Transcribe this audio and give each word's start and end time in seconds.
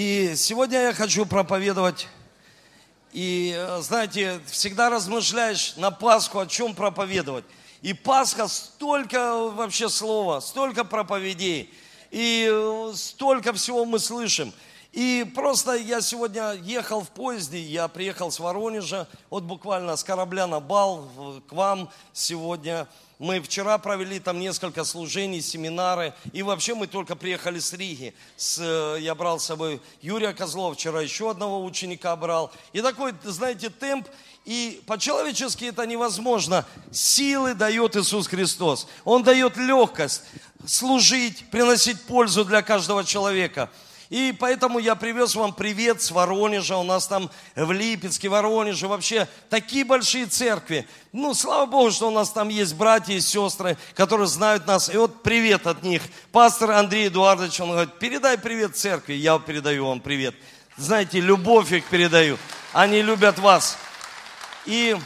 И 0.00 0.34
сегодня 0.36 0.80
я 0.80 0.94
хочу 0.94 1.26
проповедовать. 1.26 2.06
И, 3.12 3.52
э, 3.52 3.80
знаете, 3.82 4.38
всегда 4.46 4.90
размышляешь 4.90 5.74
на 5.74 5.90
Пасху, 5.90 6.38
о 6.38 6.46
чем 6.46 6.72
проповедовать. 6.72 7.44
И 7.82 7.94
Пасха 7.94 8.46
столько 8.46 9.48
вообще 9.48 9.88
слова, 9.88 10.38
столько 10.38 10.84
проповедей, 10.84 11.68
и 12.12 12.48
э, 12.48 12.92
столько 12.94 13.52
всего 13.54 13.84
мы 13.84 13.98
слышим. 13.98 14.52
И 14.98 15.24
просто 15.32 15.76
я 15.76 16.00
сегодня 16.00 16.54
ехал 16.54 17.02
в 17.02 17.10
поезде, 17.10 17.60
я 17.60 17.86
приехал 17.86 18.32
с 18.32 18.40
Воронежа, 18.40 19.06
вот 19.30 19.44
буквально 19.44 19.94
с 19.94 20.02
корабля 20.02 20.48
на 20.48 20.58
бал 20.58 21.08
к 21.46 21.52
вам 21.52 21.88
сегодня. 22.12 22.88
Мы 23.20 23.40
вчера 23.40 23.78
провели 23.78 24.18
там 24.18 24.40
несколько 24.40 24.82
служений, 24.82 25.40
семинары, 25.40 26.14
и 26.32 26.42
вообще 26.42 26.74
мы 26.74 26.88
только 26.88 27.14
приехали 27.14 27.60
с 27.60 27.72
Риги. 27.74 28.12
С, 28.36 28.58
э, 28.58 28.98
я 29.00 29.14
брал 29.14 29.38
с 29.38 29.44
собой 29.44 29.80
Юрия 30.02 30.32
Козлова, 30.32 30.74
вчера 30.74 31.00
еще 31.00 31.30
одного 31.30 31.64
ученика 31.64 32.16
брал. 32.16 32.50
И 32.72 32.82
такой, 32.82 33.14
знаете, 33.22 33.70
темп, 33.70 34.08
и 34.44 34.82
по-человечески 34.84 35.66
это 35.66 35.86
невозможно. 35.86 36.66
Силы 36.90 37.54
дает 37.54 37.94
Иисус 37.94 38.26
Христос. 38.26 38.88
Он 39.04 39.22
дает 39.22 39.56
легкость 39.58 40.22
служить, 40.66 41.48
приносить 41.52 42.02
пользу 42.02 42.44
для 42.44 42.62
каждого 42.62 43.04
человека– 43.04 43.70
и 44.10 44.34
поэтому 44.38 44.78
я 44.78 44.94
привез 44.94 45.34
вам 45.34 45.52
привет 45.52 46.00
с 46.00 46.10
Воронежа. 46.10 46.78
У 46.78 46.82
нас 46.82 47.06
там 47.06 47.30
в 47.54 47.72
Липецке, 47.72 48.30
Воронеже 48.30 48.88
вообще 48.88 49.28
такие 49.50 49.84
большие 49.84 50.24
церкви. 50.24 50.88
Ну, 51.12 51.34
слава 51.34 51.66
Богу, 51.66 51.90
что 51.90 52.08
у 52.08 52.10
нас 52.10 52.30
там 52.30 52.48
есть 52.48 52.74
братья 52.74 53.12
и 53.12 53.20
сестры, 53.20 53.76
которые 53.94 54.26
знают 54.26 54.66
нас. 54.66 54.88
И 54.88 54.96
вот 54.96 55.22
привет 55.22 55.66
от 55.66 55.82
них. 55.82 56.02
Пастор 56.32 56.70
Андрей 56.70 57.08
Эдуардович, 57.08 57.60
он 57.60 57.72
говорит, 57.72 57.98
передай 57.98 58.38
привет 58.38 58.76
церкви. 58.76 59.12
Я 59.12 59.38
передаю 59.38 59.86
вам 59.86 60.00
привет. 60.00 60.34
Знаете, 60.78 61.20
любовь 61.20 61.72
их 61.72 61.84
передаю. 61.84 62.38
Они 62.72 63.02
любят 63.02 63.38
вас. 63.38 63.76
И 64.64 64.96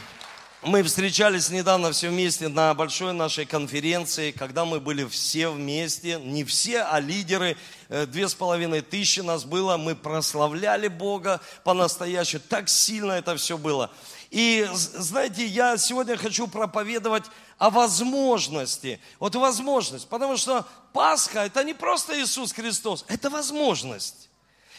мы 0.65 0.83
встречались 0.83 1.49
недавно 1.49 1.91
все 1.91 2.09
вместе 2.09 2.47
на 2.47 2.73
большой 2.73 3.13
нашей 3.13 3.45
конференции, 3.45 4.31
когда 4.31 4.63
мы 4.65 4.79
были 4.79 5.05
все 5.05 5.49
вместе, 5.49 6.19
не 6.19 6.43
все, 6.43 6.83
а 6.83 6.99
лидеры, 6.99 7.57
э, 7.89 8.05
две 8.05 8.29
с 8.29 8.33
половиной 8.33 8.81
тысячи 8.81 9.19
нас 9.19 9.43
было, 9.43 9.77
мы 9.77 9.95
прославляли 9.95 10.87
Бога 10.87 11.41
по-настоящему, 11.63 12.43
так 12.47 12.69
сильно 12.69 13.13
это 13.13 13.35
все 13.35 13.57
было. 13.57 13.91
И 14.31 14.67
знаете, 14.73 15.45
я 15.45 15.77
сегодня 15.77 16.15
хочу 16.17 16.47
проповедовать 16.47 17.25
о 17.57 17.69
возможности, 17.69 18.99
вот 19.19 19.35
возможность, 19.35 20.07
потому 20.07 20.37
что 20.37 20.65
Пасха 20.93 21.41
это 21.45 21.63
не 21.63 21.73
просто 21.73 22.19
Иисус 22.19 22.53
Христос, 22.53 23.05
это 23.09 23.29
возможность. 23.29 24.29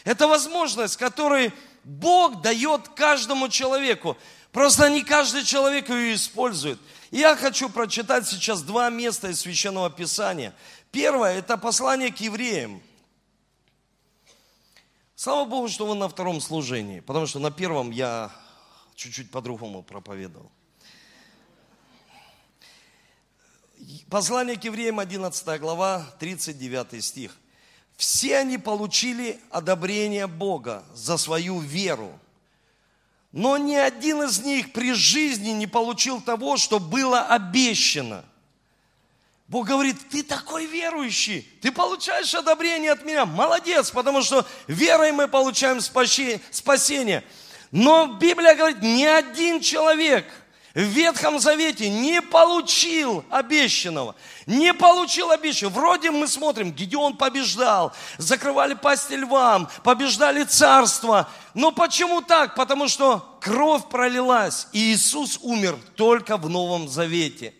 Это 0.03 0.27
возможность, 0.27 0.97
которую 0.97 1.51
Бог 1.83 2.41
дает 2.41 2.89
каждому 2.89 3.49
человеку. 3.49 4.17
Просто 4.55 4.89
не 4.89 5.03
каждый 5.03 5.43
человек 5.43 5.89
ее 5.89 6.15
использует. 6.15 6.79
Я 7.11 7.35
хочу 7.35 7.69
прочитать 7.69 8.25
сейчас 8.25 8.61
два 8.61 8.89
места 8.89 9.27
из 9.27 9.41
Священного 9.41 9.89
Писания. 9.89 10.55
Первое– 10.91 11.33
это 11.39 11.57
послание 11.57 12.09
к 12.09 12.21
евреям. 12.21 12.81
Слава 15.13 15.43
Богу, 15.43 15.67
что 15.67 15.85
вы 15.85 15.95
на 15.95 16.07
втором 16.07 16.39
служении, 16.39 17.01
потому 17.01 17.27
что 17.27 17.39
на 17.39 17.51
первом 17.51 17.91
я 17.91 18.31
чуть-чуть 18.95 19.29
по-другому 19.29 19.83
проповедовал. 19.83 20.49
Послание 24.09 24.55
к 24.55 24.63
евреям, 24.63 25.01
11 25.01 25.59
глава, 25.59 26.05
39 26.19 27.03
стих. 27.03 27.35
«Все 27.97 28.37
они 28.37 28.57
получили 28.57 29.37
одобрение 29.49 30.27
Бога 30.27 30.85
за 30.93 31.17
свою 31.17 31.59
веру, 31.59 32.17
но 33.35 33.57
ни 33.57 33.75
один 33.75 34.23
из 34.23 34.39
них 34.39 34.71
при 34.71 34.93
жизни 34.93 35.49
не 35.49 35.67
получил 35.67 36.21
того, 36.21 36.55
что 36.55 36.79
было 36.79 37.21
обещано. 37.23 38.23
Бог 39.49 39.67
говорит, 39.67 39.97
ты 40.09 40.23
такой 40.23 40.65
верующий, 40.65 41.41
ты 41.61 41.69
получаешь 41.73 42.33
одобрение 42.33 42.93
от 42.93 43.03
меня, 43.03 43.25
молодец, 43.25 43.91
потому 43.91 44.23
что 44.23 44.47
верой 44.67 45.11
мы 45.11 45.27
получаем 45.27 45.81
спасение. 45.81 47.23
Но 47.71 48.17
Библия 48.17 48.55
говорит, 48.55 48.81
ни 48.81 49.03
один 49.03 49.59
человек– 49.59 50.25
в 50.75 50.81
Ветхом 50.81 51.39
Завете 51.39 51.89
не 51.89 52.21
получил 52.21 53.23
обещанного. 53.29 54.13
Не 54.45 54.73
получил 54.73 55.31
обещанного. 55.31 55.73
Вроде 55.73 56.11
мы 56.11 56.27
смотрим, 56.27 56.73
Гедеон 56.73 57.15
побеждал, 57.15 57.93
закрывали 58.17 58.73
пасти 58.73 59.13
львам, 59.13 59.69
побеждали 59.83 60.43
царство. 60.43 61.29
Но 61.53 61.71
почему 61.71 62.21
так? 62.21 62.55
Потому 62.55 62.89
что 62.89 63.37
кровь 63.39 63.87
пролилась, 63.89 64.67
и 64.73 64.93
Иисус 64.93 65.39
умер 65.41 65.77
только 65.95 66.35
в 66.35 66.49
Новом 66.49 66.89
Завете. 66.89 67.53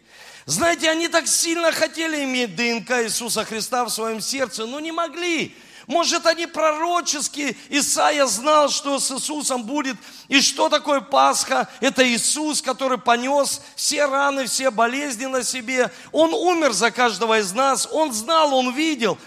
Знаете, 0.46 0.90
они 0.92 1.08
так 1.08 1.25
сильно 1.25 1.72
хотели 1.72 2.25
иметь 2.25 2.56
ДНК 2.56 3.04
Иисуса 3.06 3.46
Христа 3.46 3.86
в 3.86 3.90
своем 3.90 4.20
сердце, 4.20 4.66
но 4.66 4.81
не 4.81 4.92
могли. 4.92 5.56
Может, 5.88 6.25
они 6.25 6.47
пророчески, 6.47 7.56
Исаия 7.69 8.25
знал, 8.25 8.69
что 8.69 9.00
с 9.00 9.12
Иисусом 9.12 9.63
будет. 9.63 9.97
И 10.28 10.41
что 10.41 10.68
такое 10.69 11.00
Пасха? 11.00 11.69
Это 11.79 12.07
Иисус, 12.07 12.62
который 12.62 12.97
понес 12.97 13.62
все 13.75 14.06
раны, 14.06 14.47
все 14.47 14.72
болезни 14.72 15.25
на 15.25 15.44
себе. 15.44 15.91
Он 16.12 16.34
умер 16.34 16.74
за 16.74 16.90
каждого 16.90 17.40
из 17.40 17.51
нас. 17.53 17.88
Он 17.91 18.12
знал, 18.13 18.53
он 18.56 18.74
видел. 18.74 19.18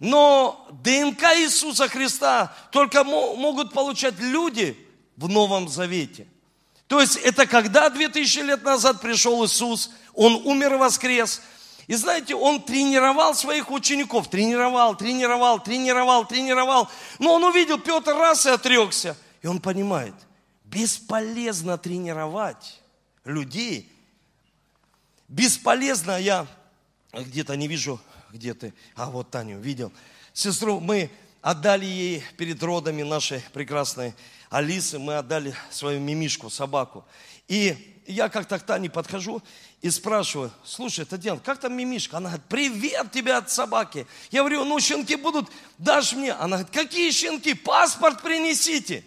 Но 0.00 0.66
ДНК 0.82 1.22
Иисуса 1.36 1.88
Христа 1.88 2.52
только 2.72 3.04
могут 3.04 3.72
получать 3.72 4.18
люди 4.18 4.76
в 5.16 5.28
Новом 5.28 5.68
Завете. 5.68 6.26
То 6.88 7.00
есть 7.00 7.16
это 7.16 7.46
когда 7.46 7.90
2000 7.90 8.38
лет 8.40 8.64
назад 8.64 9.00
пришел 9.00 9.44
Иисус, 9.44 9.90
Он 10.14 10.34
умер 10.44 10.74
и 10.74 10.78
воскрес– 10.78 11.42
и 11.88 11.94
знаете, 11.94 12.34
он 12.34 12.62
тренировал 12.62 13.34
своих 13.34 13.70
учеников, 13.70 14.28
тренировал, 14.28 14.94
тренировал, 14.94 15.58
тренировал, 15.58 16.26
тренировал. 16.26 16.86
Но 17.18 17.32
он 17.32 17.44
увидел, 17.44 17.78
Петр 17.80 18.12
раз 18.12 18.44
и 18.44 18.50
отрекся. 18.50 19.16
И 19.40 19.46
он 19.46 19.58
понимает, 19.58 20.12
бесполезно 20.64 21.78
тренировать 21.78 22.82
людей. 23.24 23.90
Бесполезно, 25.28 26.20
я 26.20 26.46
где-то 27.14 27.56
не 27.56 27.66
вижу, 27.68 27.98
где 28.30 28.52
ты, 28.52 28.74
а 28.94 29.08
вот 29.08 29.30
Таню 29.30 29.58
видел. 29.58 29.90
Сестру 30.34 30.80
мы 30.80 31.10
отдали 31.40 31.86
ей 31.86 32.22
перед 32.36 32.62
родами 32.62 33.02
нашей 33.02 33.40
прекрасной 33.54 34.14
Алисы, 34.50 34.98
мы 34.98 35.16
отдали 35.16 35.54
свою 35.70 36.00
мимишку, 36.00 36.50
собаку. 36.50 37.06
И 37.48 37.97
я 38.12 38.28
как-то 38.28 38.58
к 38.58 38.62
Тане 38.62 38.88
подхожу 38.88 39.42
и 39.82 39.90
спрашиваю, 39.90 40.50
слушай, 40.64 41.04
Татьяна, 41.04 41.40
как 41.40 41.58
там 41.60 41.76
мимишка? 41.76 42.16
Она 42.16 42.30
говорит, 42.30 42.46
привет 42.48 43.12
тебе 43.12 43.34
от 43.34 43.50
собаки. 43.50 44.06
Я 44.30 44.40
говорю, 44.40 44.64
ну 44.64 44.80
щенки 44.80 45.14
будут, 45.16 45.50
дашь 45.76 46.14
мне? 46.14 46.32
Она 46.32 46.56
говорит, 46.56 46.70
какие 46.70 47.10
щенки? 47.10 47.52
Паспорт 47.54 48.22
принесите. 48.22 49.04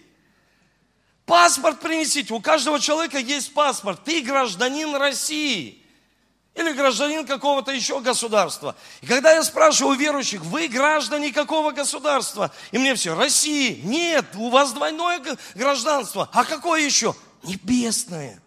Паспорт 1.25 1.79
принесите. 1.79 2.33
У 2.33 2.39
каждого 2.39 2.79
человека 2.79 3.17
есть 3.17 3.53
паспорт. 3.53 4.03
Ты 4.03 4.21
гражданин 4.21 4.95
России. 4.95 5.83
Или 6.53 6.73
гражданин 6.73 7.25
какого-то 7.25 7.71
еще 7.71 8.01
государства. 8.01 8.75
И 9.01 9.07
когда 9.07 9.31
я 9.31 9.41
спрашиваю 9.41 9.97
верующих, 9.97 10.41
вы 10.41 10.67
граждане 10.67 11.31
какого 11.31 11.71
государства? 11.71 12.51
И 12.71 12.77
мне 12.77 12.93
все, 12.95 13.15
России. 13.15 13.81
Нет, 13.83 14.25
у 14.35 14.49
вас 14.49 14.73
двойное 14.73 15.21
гражданство. 15.55 16.29
А 16.33 16.43
какое 16.43 16.81
еще? 16.81 17.15
Небесное. 17.43 18.41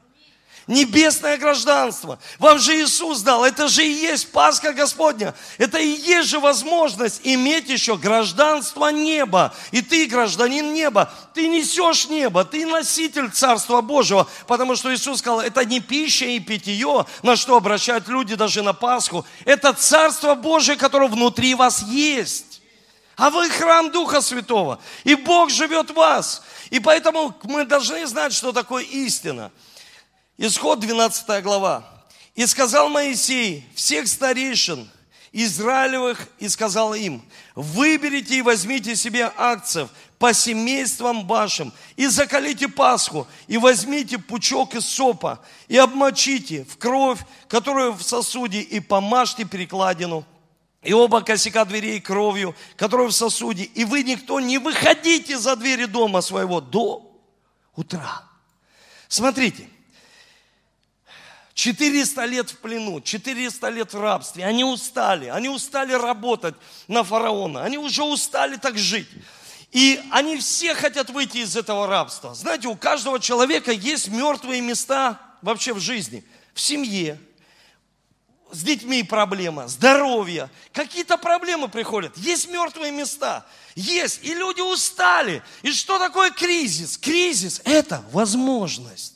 Небесное 0.66 1.36
гражданство. 1.36 2.18
Вам 2.38 2.58
же 2.58 2.74
Иисус 2.80 3.20
дал. 3.20 3.44
Это 3.44 3.68
же 3.68 3.84
и 3.84 3.92
есть 3.92 4.32
Пасха 4.32 4.72
Господня. 4.72 5.34
Это 5.58 5.78
и 5.78 5.88
есть 5.88 6.30
же 6.30 6.40
возможность 6.40 7.20
иметь 7.22 7.68
еще 7.68 7.98
гражданство 7.98 8.88
неба. 8.88 9.54
И 9.72 9.82
ты 9.82 10.06
гражданин 10.06 10.72
неба. 10.72 11.12
Ты 11.34 11.48
несешь 11.48 12.08
небо. 12.08 12.46
Ты 12.46 12.64
носитель 12.64 13.30
Царства 13.30 13.82
Божьего. 13.82 14.26
Потому 14.46 14.74
что 14.74 14.94
Иисус 14.94 15.18
сказал, 15.18 15.40
это 15.40 15.66
не 15.66 15.80
пища 15.80 16.24
и 16.24 16.40
питье, 16.40 17.04
на 17.22 17.36
что 17.36 17.56
обращают 17.56 18.08
люди 18.08 18.34
даже 18.34 18.62
на 18.62 18.72
Пасху. 18.72 19.26
Это 19.44 19.74
Царство 19.74 20.34
Божие, 20.34 20.78
которое 20.78 21.10
внутри 21.10 21.54
вас 21.54 21.82
есть. 21.82 22.62
А 23.16 23.28
вы 23.28 23.50
храм 23.50 23.92
Духа 23.92 24.22
Святого. 24.22 24.80
И 25.04 25.14
Бог 25.14 25.50
живет 25.50 25.90
в 25.90 25.94
вас. 25.94 26.42
И 26.70 26.80
поэтому 26.80 27.34
мы 27.42 27.66
должны 27.66 28.06
знать, 28.06 28.32
что 28.32 28.52
такое 28.52 28.82
истина. 28.82 29.52
Исход 30.36 30.80
12 30.80 31.42
глава. 31.42 31.84
«И 32.34 32.46
сказал 32.46 32.88
Моисей 32.88 33.68
всех 33.74 34.08
старейшин 34.08 34.90
Израилевых, 35.32 36.28
и 36.38 36.48
сказал 36.48 36.94
им, 36.94 37.22
выберите 37.54 38.36
и 38.36 38.42
возьмите 38.42 38.94
себе 38.96 39.32
акцев 39.36 39.88
по 40.18 40.32
семействам 40.32 41.26
вашим, 41.26 41.72
и 41.96 42.06
закалите 42.06 42.68
Пасху, 42.68 43.26
и 43.48 43.58
возьмите 43.58 44.18
пучок 44.18 44.74
из 44.74 44.86
сопа, 44.86 45.44
и 45.68 45.76
обмочите 45.76 46.64
в 46.64 46.78
кровь, 46.78 47.18
которую 47.48 47.92
в 47.92 48.02
сосуде, 48.02 48.60
и 48.60 48.80
помажьте 48.80 49.44
перекладину 49.44 50.24
и 50.84 50.92
оба 50.92 51.22
косяка 51.22 51.64
дверей 51.64 52.00
кровью, 52.00 52.54
которую 52.76 53.08
в 53.08 53.14
сосуде, 53.14 53.64
и 53.64 53.84
вы 53.84 54.02
никто 54.02 54.38
не 54.38 54.58
выходите 54.58 55.38
за 55.38 55.56
двери 55.56 55.86
дома 55.86 56.20
своего 56.20 56.60
до 56.60 57.10
утра. 57.74 58.22
Смотрите, 59.08 59.68
400 61.54 62.24
лет 62.24 62.50
в 62.50 62.58
плену, 62.58 63.00
400 63.00 63.68
лет 63.68 63.92
в 63.94 64.00
рабстве. 64.00 64.44
Они 64.44 64.64
устали, 64.64 65.26
они 65.26 65.48
устали 65.48 65.92
работать 65.92 66.56
на 66.88 67.04
фараона, 67.04 67.62
они 67.62 67.78
уже 67.78 68.02
устали 68.02 68.56
так 68.56 68.76
жить. 68.76 69.08
И 69.70 70.00
они 70.10 70.36
все 70.38 70.74
хотят 70.74 71.10
выйти 71.10 71.38
из 71.38 71.56
этого 71.56 71.86
рабства. 71.86 72.34
Знаете, 72.34 72.68
у 72.68 72.76
каждого 72.76 73.18
человека 73.18 73.72
есть 73.72 74.08
мертвые 74.08 74.60
места 74.60 75.20
вообще 75.42 75.72
в 75.72 75.80
жизни. 75.80 76.24
В 76.54 76.60
семье, 76.60 77.18
с 78.52 78.62
детьми 78.62 79.02
проблема, 79.02 79.66
здоровье, 79.66 80.48
какие-то 80.72 81.16
проблемы 81.18 81.68
приходят. 81.68 82.16
Есть 82.16 82.48
мертвые 82.48 82.92
места, 82.92 83.44
есть. 83.74 84.20
И 84.22 84.34
люди 84.34 84.60
устали. 84.60 85.42
И 85.62 85.72
что 85.72 85.98
такое 85.98 86.30
кризис? 86.30 86.96
Кризис– 86.96 87.60
это 87.64 88.04
возможность. 88.12 89.13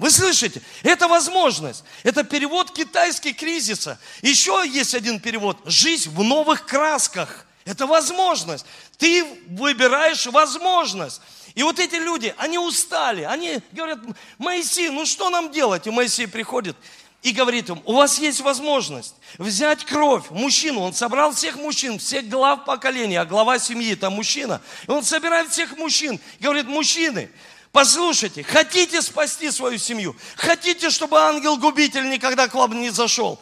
Вы 0.00 0.10
слышите? 0.10 0.62
Это 0.82 1.08
возможность. 1.08 1.84
Это 2.04 2.24
перевод 2.24 2.70
китайский 2.72 3.34
кризиса. 3.34 3.98
Еще 4.22 4.64
есть 4.66 4.94
один 4.94 5.20
перевод. 5.20 5.58
Жизнь 5.66 6.08
в 6.08 6.24
новых 6.24 6.64
красках. 6.64 7.44
Это 7.66 7.86
возможность. 7.86 8.64
Ты 8.96 9.22
выбираешь 9.48 10.24
возможность. 10.24 11.20
И 11.54 11.62
вот 11.62 11.78
эти 11.78 11.96
люди, 11.96 12.34
они 12.38 12.56
устали. 12.56 13.24
Они 13.24 13.60
говорят, 13.72 13.98
Моисей, 14.38 14.88
ну 14.88 15.04
что 15.04 15.28
нам 15.28 15.52
делать? 15.52 15.86
И 15.86 15.90
Моисей 15.90 16.26
приходит 16.26 16.78
и 17.22 17.32
говорит 17.32 17.68
им, 17.68 17.82
у 17.84 17.92
вас 17.92 18.18
есть 18.18 18.40
возможность 18.40 19.14
взять 19.36 19.84
кровь 19.84 20.30
мужчину. 20.30 20.80
Он 20.80 20.94
собрал 20.94 21.34
всех 21.34 21.56
мужчин, 21.56 21.98
всех 21.98 22.26
глав 22.26 22.64
поколения, 22.64 23.20
а 23.20 23.26
глава 23.26 23.58
семьи 23.58 23.92
это 23.92 24.08
мужчина. 24.08 24.62
И 24.88 24.90
он 24.90 25.04
собирает 25.04 25.50
всех 25.50 25.76
мужчин 25.76 26.18
и 26.38 26.42
говорит, 26.42 26.68
мужчины, 26.68 27.30
Послушайте, 27.72 28.42
хотите 28.42 29.00
спасти 29.00 29.50
свою 29.50 29.78
семью? 29.78 30.16
Хотите, 30.36 30.90
чтобы 30.90 31.18
ангел-губитель 31.18 32.08
никогда 32.08 32.48
к 32.48 32.54
вам 32.54 32.80
не 32.80 32.90
зашел? 32.90 33.40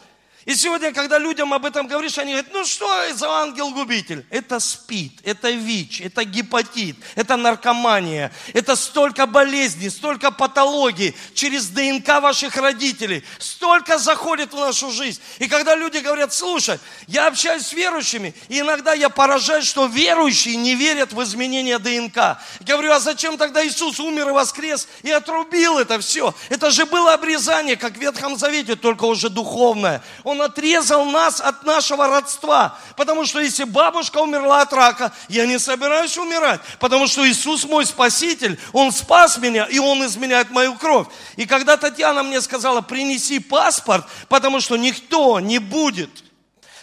И 0.49 0.55
сегодня, 0.55 0.91
когда 0.91 1.19
людям 1.19 1.53
об 1.53 1.63
этом 1.63 1.85
говоришь, 1.85 2.17
они 2.17 2.31
говорят, 2.31 2.51
ну 2.51 2.65
что 2.65 2.89
за 3.13 3.29
ангел-губитель? 3.29 4.25
Это 4.31 4.59
СПИД, 4.59 5.19
это 5.23 5.51
ВИЧ, 5.51 6.01
это 6.01 6.23
гепатит, 6.23 6.95
это 7.13 7.35
наркомания, 7.35 8.31
это 8.51 8.75
столько 8.75 9.27
болезней, 9.27 9.91
столько 9.91 10.31
патологий 10.31 11.15
через 11.35 11.67
ДНК 11.67 12.19
ваших 12.19 12.57
родителей, 12.57 13.23
столько 13.37 13.99
заходит 13.99 14.51
в 14.51 14.57
нашу 14.57 14.89
жизнь. 14.89 15.21
И 15.37 15.47
когда 15.47 15.75
люди 15.75 15.99
говорят, 15.99 16.33
слушай, 16.33 16.79
я 17.05 17.27
общаюсь 17.27 17.67
с 17.67 17.73
верующими, 17.73 18.33
и 18.47 18.61
иногда 18.61 18.93
я 18.93 19.09
поражаюсь, 19.09 19.67
что 19.67 19.85
верующие 19.85 20.55
не 20.55 20.73
верят 20.73 21.13
в 21.13 21.21
изменения 21.21 21.77
ДНК. 21.77 22.39
Я 22.61 22.73
говорю, 22.73 22.93
а 22.93 22.99
зачем 22.99 23.37
тогда 23.37 23.63
Иисус 23.63 23.99
умер 23.99 24.29
и 24.29 24.31
воскрес 24.31 24.87
и 25.03 25.11
отрубил 25.11 25.77
это 25.77 25.99
все? 25.99 26.33
Это 26.49 26.71
же 26.71 26.87
было 26.87 27.13
обрезание, 27.13 27.75
как 27.75 27.93
в 27.93 28.01
Ветхом 28.01 28.35
Завете, 28.35 28.75
только 28.75 29.03
уже 29.05 29.29
духовное. 29.29 30.01
Он 30.23 30.38
он 30.39 30.45
отрезал 30.45 31.05
нас 31.05 31.41
от 31.41 31.63
нашего 31.63 32.07
родства. 32.07 32.77
Потому 32.95 33.25
что 33.25 33.39
если 33.39 33.65
бабушка 33.65 34.19
умерла 34.19 34.61
от 34.61 34.73
рака, 34.73 35.11
я 35.27 35.45
не 35.45 35.59
собираюсь 35.59 36.17
умирать. 36.17 36.61
Потому 36.79 37.07
что 37.07 37.27
Иисус 37.27 37.65
мой 37.65 37.85
Спаситель, 37.85 38.59
Он 38.73 38.91
спас 38.91 39.37
меня, 39.37 39.65
и 39.65 39.79
Он 39.79 40.05
изменяет 40.05 40.49
мою 40.49 40.75
кровь. 40.75 41.07
И 41.35 41.45
когда 41.45 41.77
Татьяна 41.77 42.23
мне 42.23 42.41
сказала, 42.41 42.81
принеси 42.81 43.39
паспорт, 43.39 44.05
потому 44.29 44.61
что 44.61 44.77
никто 44.77 45.39
не 45.39 45.59
будет 45.59 46.09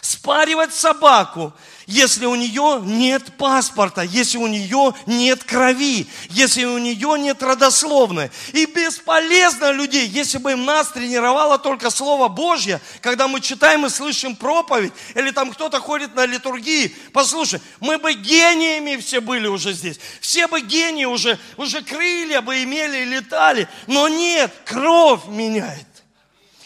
спаривать 0.01 0.73
собаку, 0.73 1.53
если 1.87 2.25
у 2.25 2.35
нее 2.35 2.81
нет 2.83 3.37
паспорта, 3.37 4.01
если 4.01 4.37
у 4.37 4.47
нее 4.47 4.93
нет 5.05 5.45
крови, 5.45 6.05
если 6.29 6.65
у 6.65 6.77
нее 6.77 7.17
нет 7.17 7.41
родословной. 7.41 8.29
И 8.51 8.65
бесполезно 8.65 9.71
людей, 9.71 10.05
если 10.05 10.37
бы 10.37 10.53
нас 10.57 10.89
тренировало 10.89 11.57
только 11.57 11.89
Слово 11.89 12.27
Божье, 12.27 12.81
когда 12.99 13.29
мы 13.29 13.39
читаем 13.39 13.85
и 13.85 13.89
слышим 13.89 14.35
проповедь, 14.35 14.91
или 15.15 15.31
там 15.31 15.49
кто-то 15.51 15.79
ходит 15.79 16.13
на 16.13 16.25
литургии, 16.25 16.93
послушай, 17.13 17.61
мы 17.79 17.97
бы 17.97 18.13
гениями 18.13 18.97
все 18.97 19.21
были 19.21 19.47
уже 19.47 19.71
здесь. 19.71 19.97
Все 20.19 20.47
бы 20.47 20.59
гении 20.59 21.05
уже, 21.05 21.39
уже 21.55 21.81
крылья 21.81 22.41
бы 22.41 22.63
имели 22.63 23.03
и 23.03 23.05
летали. 23.05 23.69
Но 23.87 24.09
нет, 24.09 24.53
кровь 24.65 25.25
меняет. 25.27 25.87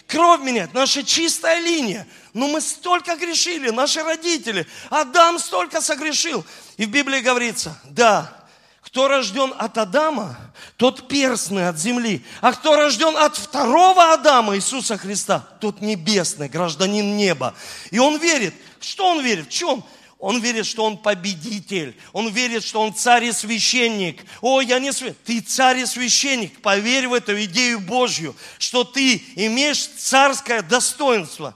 Кровь 0.08 0.42
меняет, 0.42 0.74
наша 0.74 1.04
чистая 1.04 1.60
линия– 1.60 2.08
но 2.33 2.48
мы 2.48 2.62
столько 2.62 3.16
грешили, 3.16 3.69
наши 3.69 4.01
родители. 4.04 4.66
Адам 4.89 5.39
столько 5.39 5.81
согрешил. 5.81 6.45
И 6.78 6.86
в 6.86 6.89
Библии 6.89 7.19
говорится, 7.19 7.78
да, 7.86 8.42
кто 8.81 9.07
рожден 9.07 9.54
от 9.57 9.78
Адама, 9.78 10.38
тот 10.78 11.07
перстный 11.07 11.68
от 11.68 11.78
земли. 11.78 12.25
А 12.42 12.54
кто 12.54 12.75
рожден 12.75 13.16
от 13.16 13.38
второго 13.38 14.13
Адама, 14.13 14.56
Иисуса 14.56 14.98
Христа, 14.98 15.48
тот 15.60 15.81
небесный, 15.81 16.50
гражданин 16.50 17.16
неба. 17.16 17.54
И 17.92 18.00
он 18.00 18.18
верит. 18.18 18.54
Что 18.80 19.07
он 19.07 19.22
верит? 19.24 19.48
В 19.48 19.50
чем? 19.50 19.84
Он 20.19 20.39
верит, 20.39 20.66
что 20.66 20.84
он 20.84 20.98
победитель. 20.98 21.98
Он 22.13 22.30
верит, 22.30 22.63
что 22.63 22.81
он 22.81 22.94
царь 22.94 23.25
и 23.25 23.31
священник. 23.31 24.24
О, 24.42 24.62
я 24.62 24.80
не 24.80 24.92
священник. 24.92 25.18
Ты 25.25 25.42
царь 25.42 25.80
и 25.80 25.86
священник. 25.86 26.62
Поверь 26.62 27.07
в 27.07 27.13
эту 27.13 27.42
идею 27.45 27.80
Божью, 27.80 28.36
что 28.60 28.84
ты 28.84 29.24
имеешь 29.36 29.88
царское 29.88 30.62
достоинство. 30.62 31.56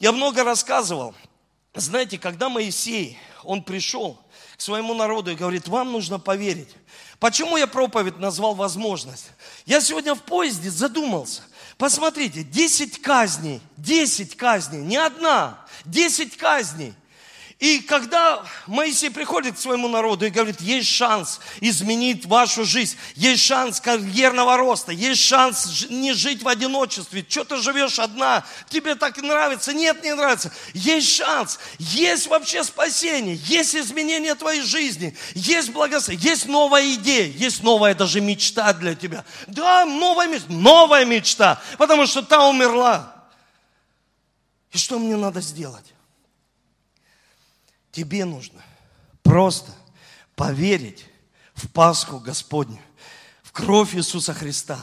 Я 0.00 0.12
много 0.12 0.42
рассказывал. 0.42 1.14
Знаете, 1.74 2.18
когда 2.18 2.48
Моисей, 2.48 3.18
он 3.44 3.62
пришел 3.62 4.18
к 4.56 4.60
своему 4.60 4.94
народу 4.94 5.30
и 5.30 5.36
говорит, 5.36 5.68
вам 5.68 5.92
нужно 5.92 6.18
поверить. 6.18 6.74
Почему 7.18 7.58
я 7.58 7.66
проповедь 7.66 8.18
назвал 8.18 8.54
возможность? 8.54 9.26
Я 9.66 9.82
сегодня 9.82 10.14
в 10.14 10.22
поезде 10.22 10.70
задумался. 10.70 11.42
Посмотрите, 11.76 12.42
10 12.42 13.02
казней, 13.02 13.60
10 13.76 14.36
казней, 14.36 14.80
не 14.80 14.96
одна, 14.96 15.66
10 15.84 16.36
казней. 16.38 16.94
И 17.60 17.80
когда 17.80 18.42
Моисей 18.66 19.10
приходит 19.10 19.56
к 19.56 19.58
своему 19.58 19.86
народу 19.86 20.24
и 20.24 20.30
говорит, 20.30 20.62
есть 20.62 20.88
шанс 20.88 21.40
изменить 21.60 22.24
вашу 22.24 22.64
жизнь, 22.64 22.96
есть 23.16 23.42
шанс 23.42 23.82
карьерного 23.82 24.56
роста, 24.56 24.92
есть 24.92 25.20
шанс 25.20 25.86
не 25.90 26.14
жить 26.14 26.42
в 26.42 26.48
одиночестве, 26.48 27.24
что 27.28 27.44
ты 27.44 27.56
живешь 27.58 27.98
одна, 27.98 28.46
тебе 28.70 28.94
так 28.94 29.18
нравится, 29.18 29.74
нет, 29.74 30.02
не 30.02 30.14
нравится, 30.14 30.50
есть 30.72 31.14
шанс, 31.14 31.58
есть 31.78 32.28
вообще 32.28 32.64
спасение, 32.64 33.38
есть 33.44 33.76
изменение 33.76 34.34
твоей 34.34 34.62
жизни, 34.62 35.14
есть 35.34 35.68
благословение, 35.68 36.30
есть 36.30 36.46
новая 36.46 36.94
идея, 36.94 37.26
есть 37.26 37.62
новая 37.62 37.94
даже 37.94 38.22
мечта 38.22 38.72
для 38.72 38.94
тебя. 38.94 39.22
Да, 39.46 39.84
новая 39.84 40.28
мечта, 40.28 40.46
новая 40.48 41.04
мечта, 41.04 41.60
потому 41.76 42.06
что 42.06 42.22
та 42.22 42.48
умерла. 42.48 43.14
И 44.72 44.78
что 44.78 44.98
мне 44.98 45.16
надо 45.16 45.42
сделать? 45.42 45.84
Тебе 47.92 48.24
нужно 48.24 48.62
просто 49.22 49.72
поверить 50.36 51.04
в 51.54 51.68
Пасху 51.68 52.18
Господню, 52.18 52.80
в 53.42 53.52
кровь 53.52 53.94
Иисуса 53.94 54.32
Христа. 54.32 54.78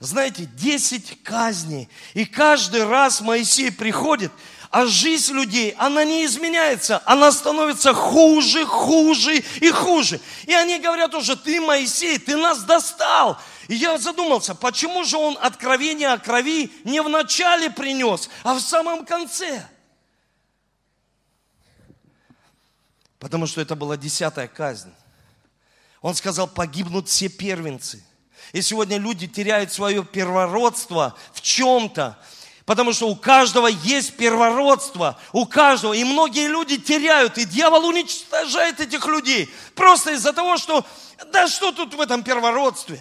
Знаете, 0.00 0.46
10 0.56 1.22
казней, 1.22 1.88
и 2.14 2.24
каждый 2.24 2.84
раз 2.84 3.20
Моисей 3.20 3.70
приходит, 3.70 4.32
а 4.72 4.86
жизнь 4.86 5.34
людей, 5.34 5.74
она 5.76 6.02
не 6.02 6.24
изменяется, 6.24 7.02
она 7.04 7.30
становится 7.30 7.92
хуже, 7.92 8.64
хуже 8.64 9.44
и 9.60 9.70
хуже. 9.70 10.18
И 10.46 10.54
они 10.54 10.78
говорят 10.78 11.14
уже, 11.14 11.36
ты, 11.36 11.60
Моисей, 11.60 12.18
ты 12.18 12.36
нас 12.36 12.64
достал. 12.64 13.38
И 13.68 13.74
я 13.74 13.98
задумался, 13.98 14.54
почему 14.54 15.04
же 15.04 15.18
он 15.18 15.38
откровение 15.40 16.08
о 16.08 16.18
крови 16.18 16.72
не 16.84 17.02
в 17.02 17.08
начале 17.08 17.70
принес, 17.70 18.30
а 18.42 18.54
в 18.54 18.60
самом 18.60 19.04
конце? 19.04 19.62
Потому 23.22 23.46
что 23.46 23.60
это 23.60 23.76
была 23.76 23.96
десятая 23.96 24.48
казнь. 24.48 24.92
Он 26.00 26.16
сказал, 26.16 26.48
погибнут 26.48 27.08
все 27.08 27.28
первенцы. 27.28 28.04
И 28.52 28.60
сегодня 28.62 28.98
люди 28.98 29.28
теряют 29.28 29.72
свое 29.72 30.04
первородство 30.04 31.16
в 31.32 31.40
чем-то. 31.40 32.18
Потому 32.66 32.92
что 32.92 33.08
у 33.08 33.14
каждого 33.14 33.68
есть 33.68 34.16
первородство, 34.16 35.20
у 35.32 35.46
каждого. 35.46 35.92
И 35.92 36.02
многие 36.02 36.48
люди 36.48 36.78
теряют, 36.78 37.38
и 37.38 37.44
дьявол 37.44 37.86
уничтожает 37.86 38.80
этих 38.80 39.06
людей. 39.06 39.48
Просто 39.76 40.14
из-за 40.14 40.32
того, 40.32 40.56
что, 40.56 40.84
да 41.32 41.46
что 41.46 41.70
тут 41.70 41.94
в 41.94 42.00
этом 42.00 42.24
первородстве? 42.24 43.00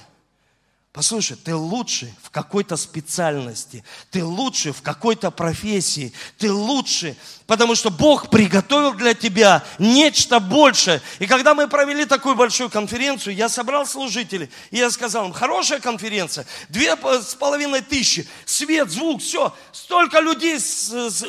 Послушай, 0.94 1.38
ты 1.38 1.56
лучше 1.56 2.14
в 2.22 2.32
какой-то 2.32 2.76
специальности, 2.76 3.86
ты 4.10 4.26
лучше 4.26 4.74
в 4.74 4.82
какой-то 4.82 5.32
профессии, 5.32 6.12
ты 6.38 6.52
лучше, 6.52 7.16
потому 7.48 7.76
что 7.76 7.90
Бог 7.90 8.30
приготовил 8.30 8.94
для 8.94 9.14
тебя 9.14 9.64
нечто 9.80 10.42
большее. 10.42 11.02
И 11.20 11.28
когда 11.28 11.56
мы 11.56 11.70
провели 11.70 12.04
такую 12.04 12.36
большую 12.36 12.70
конференцию, 12.70 13.36
я 13.36 13.48
собрал 13.48 13.86
служителей, 13.86 14.50
и 14.70 14.80
я 14.80 14.92
сказал 14.92 15.28
им, 15.28 15.32
хорошая 15.32 15.80
конференция, 15.80 16.46
две 16.68 16.98
с 16.98 17.36
половиной 17.36 17.82
тысячи, 17.82 18.28
свет, 18.44 18.92
звук, 18.92 19.22
все, 19.22 19.56
столько 19.72 20.20
людей, 20.20 20.60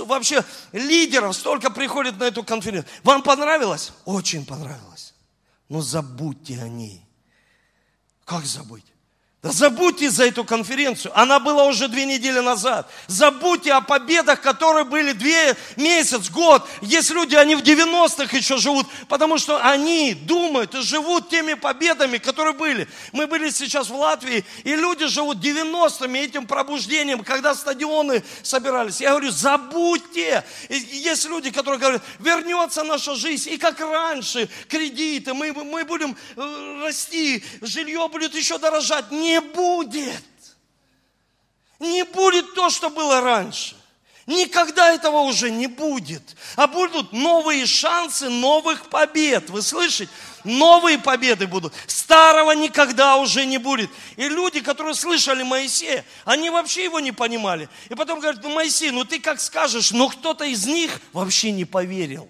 вообще 0.06 0.44
лидеров, 0.72 1.36
столько 1.36 1.70
приходит 1.70 2.18
на 2.18 2.24
эту 2.24 2.42
конференцию. 2.42 2.90
Вам 3.04 3.22
понравилось? 3.22 3.92
Очень 4.06 4.44
понравилось. 4.44 5.14
Но 5.68 5.82
забудьте 5.82 6.58
о 6.60 6.68
ней. 6.68 7.06
Как 8.24 8.44
забыть? 8.44 8.91
Да 9.42 9.50
забудьте 9.50 10.08
за 10.08 10.26
эту 10.26 10.44
конференцию. 10.44 11.10
Она 11.18 11.40
была 11.40 11.64
уже 11.64 11.88
две 11.88 12.04
недели 12.04 12.38
назад. 12.38 12.88
Забудьте 13.08 13.72
о 13.72 13.80
победах, 13.80 14.40
которые 14.40 14.84
были 14.84 15.10
две 15.10 15.56
месяц, 15.74 16.30
год. 16.30 16.64
Есть 16.80 17.10
люди, 17.10 17.34
они 17.34 17.56
в 17.56 17.62
90-х 17.62 18.36
еще 18.36 18.56
живут, 18.58 18.86
потому 19.08 19.38
что 19.38 19.58
они 19.60 20.14
думают 20.14 20.76
и 20.76 20.82
живут 20.82 21.28
теми 21.28 21.54
победами, 21.54 22.18
которые 22.18 22.54
были. 22.54 22.86
Мы 23.10 23.26
были 23.26 23.50
сейчас 23.50 23.90
в 23.90 23.96
Латвии, 23.96 24.44
и 24.62 24.76
люди 24.76 25.08
живут 25.08 25.38
90-ми 25.38 26.20
этим 26.20 26.46
пробуждением, 26.46 27.24
когда 27.24 27.56
стадионы 27.56 28.22
собирались. 28.44 29.00
Я 29.00 29.10
говорю, 29.10 29.32
забудьте. 29.32 30.44
И 30.68 30.76
есть 30.76 31.28
люди, 31.28 31.50
которые 31.50 31.80
говорят, 31.80 32.02
вернется 32.20 32.84
наша 32.84 33.16
жизнь, 33.16 33.50
и 33.50 33.58
как 33.58 33.80
раньше, 33.80 34.48
кредиты, 34.68 35.34
мы, 35.34 35.52
мы 35.52 35.84
будем 35.84 36.16
э, 36.36 36.80
расти, 36.84 37.42
жилье 37.60 38.08
будет 38.08 38.36
еще 38.36 38.58
дорожать. 38.58 39.10
Нет 39.10 39.31
не 39.32 39.40
будет. 39.40 40.22
Не 41.78 42.04
будет 42.04 42.54
то, 42.54 42.70
что 42.70 42.90
было 42.90 43.20
раньше. 43.20 43.76
Никогда 44.26 44.92
этого 44.92 45.20
уже 45.20 45.50
не 45.50 45.66
будет. 45.66 46.22
А 46.54 46.68
будут 46.68 47.12
новые 47.12 47.66
шансы 47.66 48.28
новых 48.28 48.88
побед. 48.88 49.50
Вы 49.50 49.62
слышите? 49.62 50.08
Новые 50.44 50.98
победы 50.98 51.46
будут. 51.48 51.74
Старого 51.88 52.52
никогда 52.52 53.16
уже 53.16 53.46
не 53.46 53.58
будет. 53.58 53.90
И 54.16 54.28
люди, 54.28 54.60
которые 54.60 54.94
слышали 54.94 55.42
Моисея, 55.42 56.04
они 56.24 56.50
вообще 56.50 56.84
его 56.84 57.00
не 57.00 57.12
понимали. 57.12 57.68
И 57.88 57.94
потом 57.94 58.20
говорят, 58.20 58.42
ну 58.44 58.50
Моисей, 58.50 58.90
ну 58.90 59.04
ты 59.04 59.18
как 59.18 59.40
скажешь, 59.40 59.90
но 59.90 60.08
кто-то 60.08 60.44
из 60.44 60.66
них 60.66 61.00
вообще 61.12 61.50
не 61.50 61.64
поверил. 61.64 62.28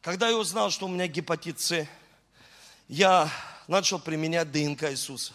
Когда 0.00 0.28
я 0.28 0.36
узнал, 0.36 0.70
что 0.70 0.86
у 0.86 0.88
меня 0.88 1.06
гепатит 1.06 1.60
С, 1.60 1.86
я 2.88 3.30
начал 3.68 3.98
применять 3.98 4.50
ДНК 4.50 4.90
Иисуса. 4.90 5.32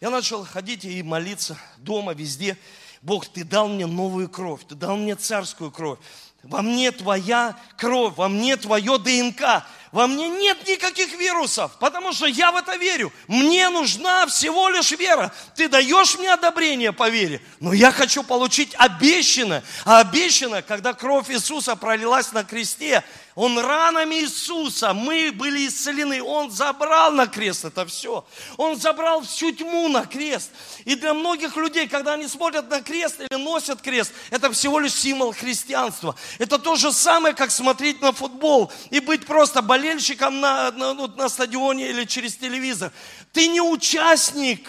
Я 0.00 0.10
начал 0.10 0.44
ходить 0.44 0.84
и 0.84 1.02
молиться 1.02 1.58
дома, 1.78 2.14
везде. 2.14 2.56
Бог, 3.02 3.26
ты 3.26 3.44
дал 3.44 3.68
мне 3.68 3.86
новую 3.86 4.28
кровь, 4.28 4.62
ты 4.66 4.74
дал 4.74 4.96
мне 4.96 5.16
царскую 5.16 5.70
кровь. 5.70 5.98
Во 6.42 6.62
мне 6.62 6.90
твоя 6.92 7.56
кровь, 7.76 8.14
во 8.16 8.28
мне 8.28 8.56
твое 8.56 8.98
ДНК. 8.98 9.64
Во 9.92 10.06
мне 10.06 10.30
нет 10.30 10.66
никаких 10.66 11.12
вирусов, 11.18 11.72
потому 11.78 12.14
что 12.14 12.24
я 12.24 12.50
в 12.50 12.56
это 12.56 12.76
верю. 12.76 13.12
Мне 13.28 13.68
нужна 13.68 14.26
всего 14.26 14.70
лишь 14.70 14.90
вера. 14.92 15.30
Ты 15.54 15.68
даешь 15.68 16.18
мне 16.18 16.32
одобрение 16.32 16.92
по 16.92 17.10
вере, 17.10 17.42
но 17.60 17.74
я 17.74 17.92
хочу 17.92 18.22
получить 18.22 18.74
обещанное. 18.78 19.62
А 19.84 20.00
обещанное, 20.00 20.62
когда 20.62 20.94
кровь 20.94 21.30
Иисуса 21.30 21.76
пролилась 21.76 22.32
на 22.32 22.42
кресте, 22.42 23.04
он 23.34 23.58
ранами 23.58 24.16
Иисуса, 24.16 24.92
мы 24.92 25.32
были 25.32 25.66
исцелены. 25.66 26.22
Он 26.22 26.50
забрал 26.50 27.12
на 27.12 27.26
крест 27.26 27.64
это 27.64 27.86
все. 27.86 28.24
Он 28.58 28.76
забрал 28.76 29.22
всю 29.22 29.52
тьму 29.52 29.88
на 29.88 30.04
крест. 30.04 30.50
И 30.84 30.94
для 30.96 31.14
многих 31.14 31.56
людей, 31.56 31.88
когда 31.88 32.12
они 32.12 32.28
смотрят 32.28 32.68
на 32.68 32.82
крест 32.82 33.20
или 33.20 33.38
носят 33.38 33.80
крест, 33.80 34.12
это 34.30 34.52
всего 34.52 34.78
лишь 34.78 34.94
символ 34.94 35.32
христианства. 35.32 36.14
Это 36.38 36.58
то 36.58 36.76
же 36.76 36.92
самое, 36.92 37.34
как 37.34 37.50
смотреть 37.50 38.02
на 38.02 38.12
футбол 38.12 38.70
и 38.90 39.00
быть 39.00 39.24
просто 39.24 39.62
болельщиком 39.82 40.40
на, 40.40 40.70
на, 40.70 40.94
ну, 40.94 41.08
на 41.08 41.28
стадионе 41.28 41.88
или 41.88 42.04
через 42.04 42.36
телевизор. 42.36 42.92
Ты 43.32 43.48
не 43.48 43.60
участник, 43.60 44.68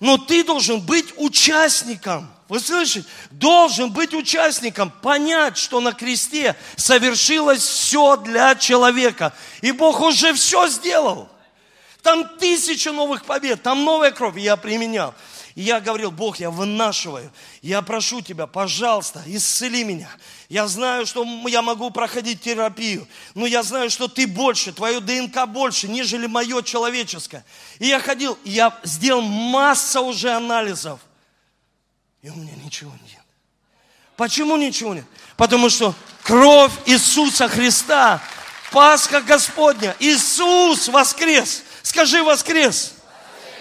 но 0.00 0.16
ты 0.16 0.42
должен 0.44 0.80
быть 0.80 1.12
участником. 1.16 2.32
Вы 2.48 2.60
слышите? 2.60 3.06
Должен 3.30 3.90
быть 3.90 4.14
участником, 4.14 4.90
понять, 5.02 5.58
что 5.58 5.80
на 5.80 5.92
кресте 5.92 6.56
совершилось 6.76 7.62
все 7.62 8.16
для 8.16 8.54
человека. 8.54 9.34
И 9.60 9.72
Бог 9.72 10.00
уже 10.00 10.32
все 10.32 10.68
сделал. 10.68 11.28
Там 12.02 12.38
тысячи 12.38 12.88
новых 12.88 13.24
побед, 13.24 13.62
там 13.62 13.84
новая 13.84 14.10
кровь. 14.10 14.38
Я 14.38 14.56
применял. 14.56 15.12
И 15.56 15.62
я 15.62 15.80
говорил, 15.80 16.10
Бог, 16.10 16.38
я 16.38 16.50
вынашиваю, 16.50 17.32
я 17.62 17.80
прошу 17.80 18.20
Тебя, 18.20 18.46
пожалуйста, 18.46 19.22
исцели 19.24 19.84
меня. 19.84 20.10
Я 20.50 20.68
знаю, 20.68 21.06
что 21.06 21.24
я 21.48 21.62
могу 21.62 21.90
проходить 21.90 22.42
терапию, 22.42 23.08
но 23.34 23.46
я 23.46 23.62
знаю, 23.62 23.88
что 23.88 24.06
Ты 24.06 24.26
больше, 24.26 24.74
Твое 24.74 25.00
ДНК 25.00 25.46
больше, 25.46 25.88
нежели 25.88 26.26
мое 26.26 26.62
человеческое. 26.62 27.42
И 27.78 27.86
я 27.86 28.00
ходил, 28.00 28.38
и 28.44 28.50
я 28.50 28.78
сделал 28.84 29.22
масса 29.22 30.02
уже 30.02 30.30
анализов, 30.30 31.00
и 32.20 32.28
у 32.28 32.34
меня 32.34 32.52
ничего 32.62 32.92
нет. 33.10 33.22
Почему 34.14 34.58
ничего 34.58 34.92
нет? 34.92 35.06
Потому 35.38 35.70
что 35.70 35.94
кровь 36.22 36.72
Иисуса 36.84 37.48
Христа, 37.48 38.22
Пасха 38.72 39.22
Господня, 39.22 39.96
Иисус 40.00 40.88
воскрес. 40.88 41.62
Скажи 41.82 42.22
воскрес. 42.22 42.95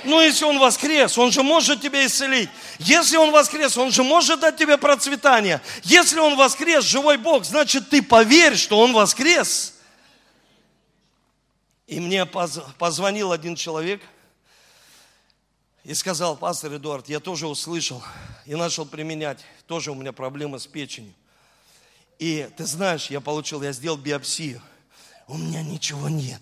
Ну, 0.05 0.21
если 0.21 0.45
Он 0.45 0.59
воскрес, 0.59 1.17
Он 1.17 1.31
же 1.31 1.43
может 1.43 1.81
тебя 1.81 2.05
исцелить. 2.05 2.49
Если 2.79 3.17
Он 3.17 3.31
воскрес, 3.31 3.77
Он 3.77 3.91
же 3.91 4.03
может 4.03 4.39
дать 4.39 4.57
тебе 4.57 4.77
процветание. 4.77 5.61
Если 5.83 6.19
Он 6.19 6.35
воскрес, 6.35 6.83
живой 6.85 7.17
Бог, 7.17 7.43
значит, 7.43 7.89
ты 7.89 8.01
поверь, 8.01 8.55
что 8.55 8.79
Он 8.79 8.93
воскрес. 8.93 9.73
И 11.87 11.99
мне 11.99 12.25
позвонил 12.25 13.31
один 13.31 13.55
человек 13.55 14.01
и 15.83 15.93
сказал, 15.93 16.35
пастор 16.35 16.75
Эдуард, 16.75 17.09
я 17.09 17.19
тоже 17.19 17.47
услышал 17.47 18.03
и 18.45 18.55
начал 18.55 18.85
применять. 18.85 19.45
Тоже 19.67 19.91
у 19.91 19.95
меня 19.95 20.13
проблемы 20.13 20.59
с 20.59 20.65
печенью. 20.65 21.13
И 22.17 22.49
ты 22.57 22.65
знаешь, 22.65 23.11
я 23.11 23.21
получил, 23.21 23.61
я 23.61 23.71
сделал 23.71 23.97
биопсию. 23.97 24.61
У 25.27 25.37
меня 25.37 25.61
ничего 25.61 26.09
нет. 26.09 26.41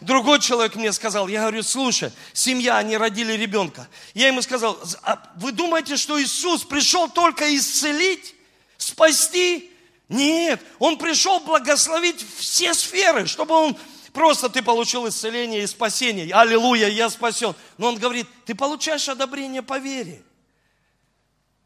Другой 0.00 0.40
человек 0.40 0.74
мне 0.74 0.92
сказал, 0.92 1.28
я 1.28 1.40
говорю, 1.40 1.62
слушай, 1.62 2.12
семья, 2.32 2.78
они 2.78 2.96
родили 2.96 3.32
ребенка. 3.32 3.88
Я 4.14 4.28
ему 4.28 4.42
сказал, 4.42 4.78
а 5.02 5.32
вы 5.36 5.52
думаете, 5.52 5.96
что 5.96 6.20
Иисус 6.20 6.64
пришел 6.64 7.08
только 7.08 7.54
исцелить, 7.56 8.34
спасти? 8.76 9.70
Нет, 10.08 10.62
Он 10.78 10.98
пришел 10.98 11.40
благословить 11.40 12.24
все 12.38 12.74
сферы, 12.74 13.26
чтобы 13.26 13.54
Он 13.54 13.76
просто 14.12 14.48
ты 14.48 14.62
получил 14.62 15.08
исцеление 15.08 15.62
и 15.62 15.66
спасение. 15.66 16.32
Аллилуйя, 16.34 16.88
я 16.88 17.10
спасен. 17.10 17.54
Но 17.78 17.88
Он 17.88 17.96
говорит, 17.96 18.26
ты 18.44 18.54
получаешь 18.54 19.08
одобрение 19.08 19.62
по 19.62 19.78
вере. 19.78 20.22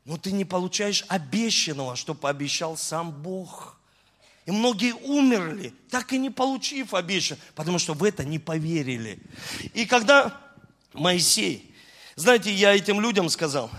Но 0.05 0.17
ты 0.17 0.33
не 0.33 0.45
получаешь 0.45 1.05
обещанного, 1.09 1.97
что 1.97 2.15
пообещал 2.15 2.77
сам 2.77 3.11
Бог. 3.13 3.80
И 4.51 4.53
многие 4.53 4.95
умерли, 4.95 5.73
так 5.91 6.13
и 6.13 6.19
не 6.19 6.29
получив 6.29 6.93
обещан, 6.93 7.39
потому 7.55 7.79
что 7.79 7.95
в 7.95 8.03
это 8.03 8.25
не 8.25 8.41
поверили. 8.41 9.21
И 9.75 9.87
когда 9.87 10.37
Моисей, 10.93 11.73
знаете, 12.17 12.53
я 12.53 12.75
этим 12.75 13.01
людям 13.01 13.29
сказал, 13.29 13.71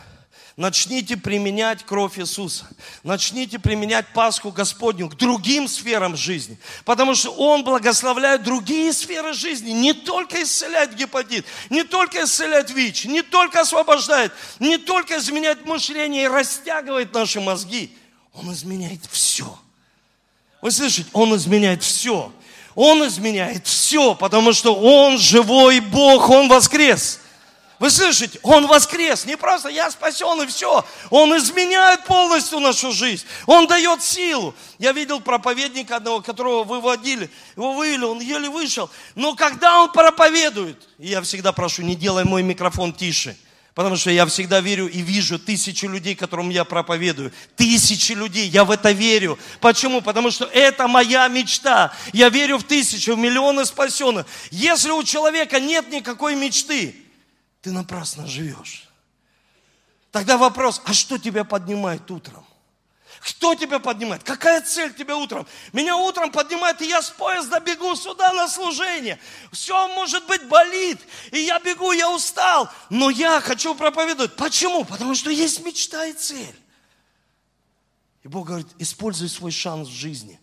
начните 0.55 1.17
применять 1.17 1.83
кровь 1.83 2.17
Иисуса, 2.17 2.69
начните 3.03 3.59
применять 3.59 4.13
Пасху 4.13 4.49
Господню 4.49 5.09
к 5.09 5.15
другим 5.15 5.67
сферам 5.67 6.15
жизни, 6.15 6.57
потому 6.85 7.15
что 7.15 7.31
Он 7.31 7.65
благословляет 7.65 8.43
другие 8.43 8.93
сферы 8.93 9.33
жизни, 9.33 9.71
не 9.71 9.91
только 9.91 10.41
исцеляет 10.41 10.95
гепатит, 10.95 11.45
не 11.69 11.83
только 11.83 12.23
исцеляет 12.23 12.69
ВИЧ, 12.69 13.05
не 13.07 13.23
только 13.23 13.59
освобождает, 13.59 14.31
не 14.59 14.77
только 14.77 15.17
изменяет 15.17 15.65
мышление 15.65 16.23
и 16.23 16.29
растягивает 16.29 17.13
наши 17.13 17.41
мозги, 17.41 17.93
Он 18.31 18.53
изменяет 18.53 19.01
все– 19.11 19.59
вы 20.61 20.71
слышите? 20.71 21.09
Он 21.13 21.35
изменяет 21.35 21.83
все. 21.83 22.31
Он 22.75 23.05
изменяет 23.07 23.67
все, 23.67 24.15
потому 24.15 24.53
что 24.53 24.75
Он 24.75 25.17
живой 25.17 25.79
Бог, 25.79 26.29
Он 26.29 26.47
воскрес. 26.47 27.19
Вы 27.81 27.89
слышите? 27.89 28.39
Он 28.43 28.67
воскрес. 28.67 29.25
Не 29.25 29.35
просто 29.35 29.69
я 29.69 29.89
спасен 29.89 30.39
и 30.43 30.45
все. 30.45 30.85
Он 31.09 31.35
изменяет 31.35 32.03
полностью 32.05 32.59
нашу 32.59 32.91
жизнь. 32.91 33.25
Он 33.47 33.65
дает 33.65 34.03
силу. 34.03 34.53
Я 34.77 34.91
видел 34.91 35.19
проповедника 35.19 35.95
одного, 35.95 36.21
которого 36.21 36.63
выводили. 36.63 37.27
Его 37.57 37.73
вывели, 37.73 38.03
он 38.03 38.19
еле 38.19 38.49
вышел. 38.51 38.87
Но 39.15 39.35
когда 39.35 39.81
он 39.81 39.91
проповедует, 39.91 40.77
я 40.99 41.23
всегда 41.23 41.53
прошу, 41.53 41.81
не 41.81 41.95
делай 41.95 42.23
мой 42.23 42.43
микрофон 42.43 42.93
тише. 42.93 43.35
Потому 43.73 43.95
что 43.95 44.11
я 44.11 44.25
всегда 44.25 44.59
верю 44.59 44.87
и 44.89 45.01
вижу 45.01 45.39
тысячи 45.39 45.85
людей, 45.85 46.13
которым 46.13 46.49
я 46.49 46.65
проповедую. 46.65 47.31
Тысячи 47.55 48.11
людей, 48.11 48.49
я 48.49 48.65
в 48.65 48.71
это 48.71 48.91
верю. 48.91 49.39
Почему? 49.61 50.01
Потому 50.01 50.29
что 50.29 50.45
это 50.45 50.89
моя 50.89 51.27
мечта. 51.29 51.93
Я 52.11 52.27
верю 52.27 52.57
в 52.57 52.63
тысячи, 52.63 53.11
в 53.11 53.17
миллионы 53.17 53.65
спасенных. 53.65 54.25
Если 54.51 54.91
у 54.91 55.03
человека 55.03 55.61
нет 55.61 55.89
никакой 55.89 56.35
мечты, 56.35 56.95
ты 57.61 57.71
напрасно 57.71 58.27
живешь. 58.27 58.89
Тогда 60.11 60.37
вопрос, 60.37 60.81
а 60.83 60.93
что 60.93 61.17
тебя 61.17 61.45
поднимает 61.45 62.11
утром? 62.11 62.45
Кто 63.21 63.53
тебя 63.53 63.77
поднимает? 63.77 64.23
Какая 64.23 64.61
цель 64.61 64.93
тебя 64.95 65.15
утром? 65.15 65.45
Меня 65.73 65.95
утром 65.95 66.31
поднимает, 66.31 66.81
и 66.81 66.87
я 66.87 67.03
с 67.03 67.11
поезда 67.11 67.59
бегу 67.59 67.95
сюда 67.95 68.33
на 68.33 68.47
служение. 68.47 69.19
Все, 69.51 69.87
может 69.89 70.25
быть, 70.25 70.47
болит. 70.47 70.99
И 71.31 71.37
я 71.37 71.59
бегу, 71.59 71.91
я 71.91 72.09
устал. 72.09 72.67
Но 72.89 73.11
я 73.11 73.39
хочу 73.39 73.75
проповедовать. 73.75 74.35
Почему? 74.35 74.85
Потому 74.85 75.13
что 75.13 75.29
есть 75.29 75.63
мечта 75.63 76.07
и 76.07 76.13
цель. 76.13 76.55
И 78.23 78.27
Бог 78.27 78.47
говорит, 78.47 78.67
используй 78.79 79.29
свой 79.29 79.51
шанс 79.51 79.87
в 79.87 79.93
жизни. 79.93 80.39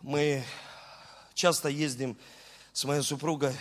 Мы 0.00 0.42
часто 1.34 1.68
ездим 1.68 2.16
с 2.72 2.84
моей 2.84 3.02
супругой 3.02 3.54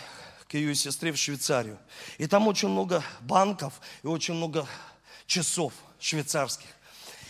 к 0.52 0.56
ее 0.56 0.76
сестре 0.76 1.14
в 1.14 1.18
Швейцарию. 1.18 1.80
И 2.18 2.28
там 2.28 2.46
очень 2.46 2.68
много 2.68 3.02
банков 3.22 3.74
и 4.04 4.08
очень 4.08 4.34
много 4.34 4.68
часов 5.26 5.72
швейцарских. 5.98 6.68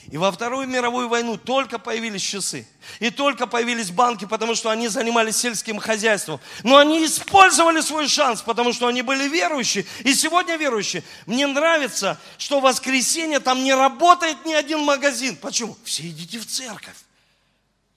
И 0.09 0.17
во 0.17 0.31
Вторую 0.31 0.67
мировую 0.67 1.07
войну 1.07 1.37
только 1.37 1.77
появились 1.77 2.23
часы. 2.23 2.67
И 2.99 3.11
только 3.11 3.45
появились 3.45 3.91
банки, 3.91 4.25
потому 4.25 4.55
что 4.55 4.71
они 4.71 4.87
занимались 4.87 5.37
сельским 5.37 5.77
хозяйством. 5.77 6.39
Но 6.63 6.77
они 6.77 7.05
использовали 7.05 7.81
свой 7.81 8.07
шанс, 8.07 8.41
потому 8.41 8.73
что 8.73 8.87
они 8.87 9.03
были 9.03 9.29
верующие. 9.29 9.85
И 9.99 10.15
сегодня 10.15 10.55
верующие. 10.55 11.03
Мне 11.27 11.45
нравится, 11.45 12.19
что 12.39 12.59
в 12.59 12.63
воскресенье 12.63 13.39
там 13.39 13.63
не 13.63 13.75
работает 13.75 14.43
ни 14.47 14.53
один 14.53 14.79
магазин. 14.79 15.35
Почему? 15.35 15.77
Все 15.83 16.09
идите 16.09 16.39
в 16.39 16.47
церковь. 16.47 16.97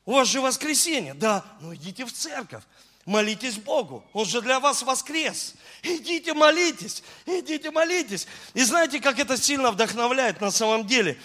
У 0.04 0.12
вас 0.12 0.28
же 0.28 0.42
воскресенье. 0.42 1.14
Да, 1.14 1.42
ну 1.62 1.74
идите 1.74 2.04
в 2.04 2.12
церковь. 2.12 2.62
Молитесь 3.06 3.56
Богу, 3.56 4.02
Он 4.14 4.24
же 4.24 4.40
для 4.40 4.60
вас 4.60 4.82
воскрес. 4.82 5.54
Идите 5.82 6.32
молитесь, 6.32 7.02
идите 7.26 7.70
молитесь. 7.70 8.26
И 8.54 8.62
знаете, 8.62 8.98
как 9.00 9.18
это 9.18 9.36
сильно 9.36 9.70
вдохновляет 9.70 10.40
на 10.40 10.50
самом 10.50 10.86
деле. 10.86 11.18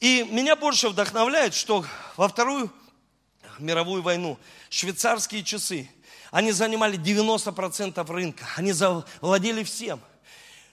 И 0.00 0.26
меня 0.30 0.56
больше 0.56 0.90
вдохновляет, 0.90 1.54
что 1.54 1.86
во 2.16 2.28
Вторую 2.28 2.70
мировую 3.58 4.02
войну 4.02 4.38
швейцарские 4.68 5.42
часы, 5.42 5.88
они 6.30 6.52
занимали 6.52 6.98
90% 6.98 8.12
рынка, 8.12 8.46
они 8.56 8.72
завладели 8.72 9.64
всем. 9.64 10.00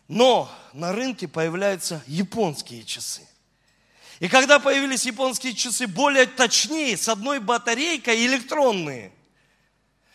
Но 0.09 0.51
на 0.73 0.91
рынке 0.91 1.27
появляются 1.27 2.03
японские 2.07 2.83
часы. 2.83 3.21
И 4.19 4.27
когда 4.27 4.59
появились 4.59 5.05
японские 5.05 5.53
часы 5.53 5.87
более 5.87 6.25
точнее, 6.25 6.97
с 6.97 7.07
одной 7.07 7.39
батарейкой 7.39 8.25
электронные– 8.25 9.13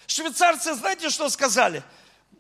Швейцарцы, 0.07 0.75
знаете, 0.75 1.11
что 1.11 1.29
сказали? 1.29 1.83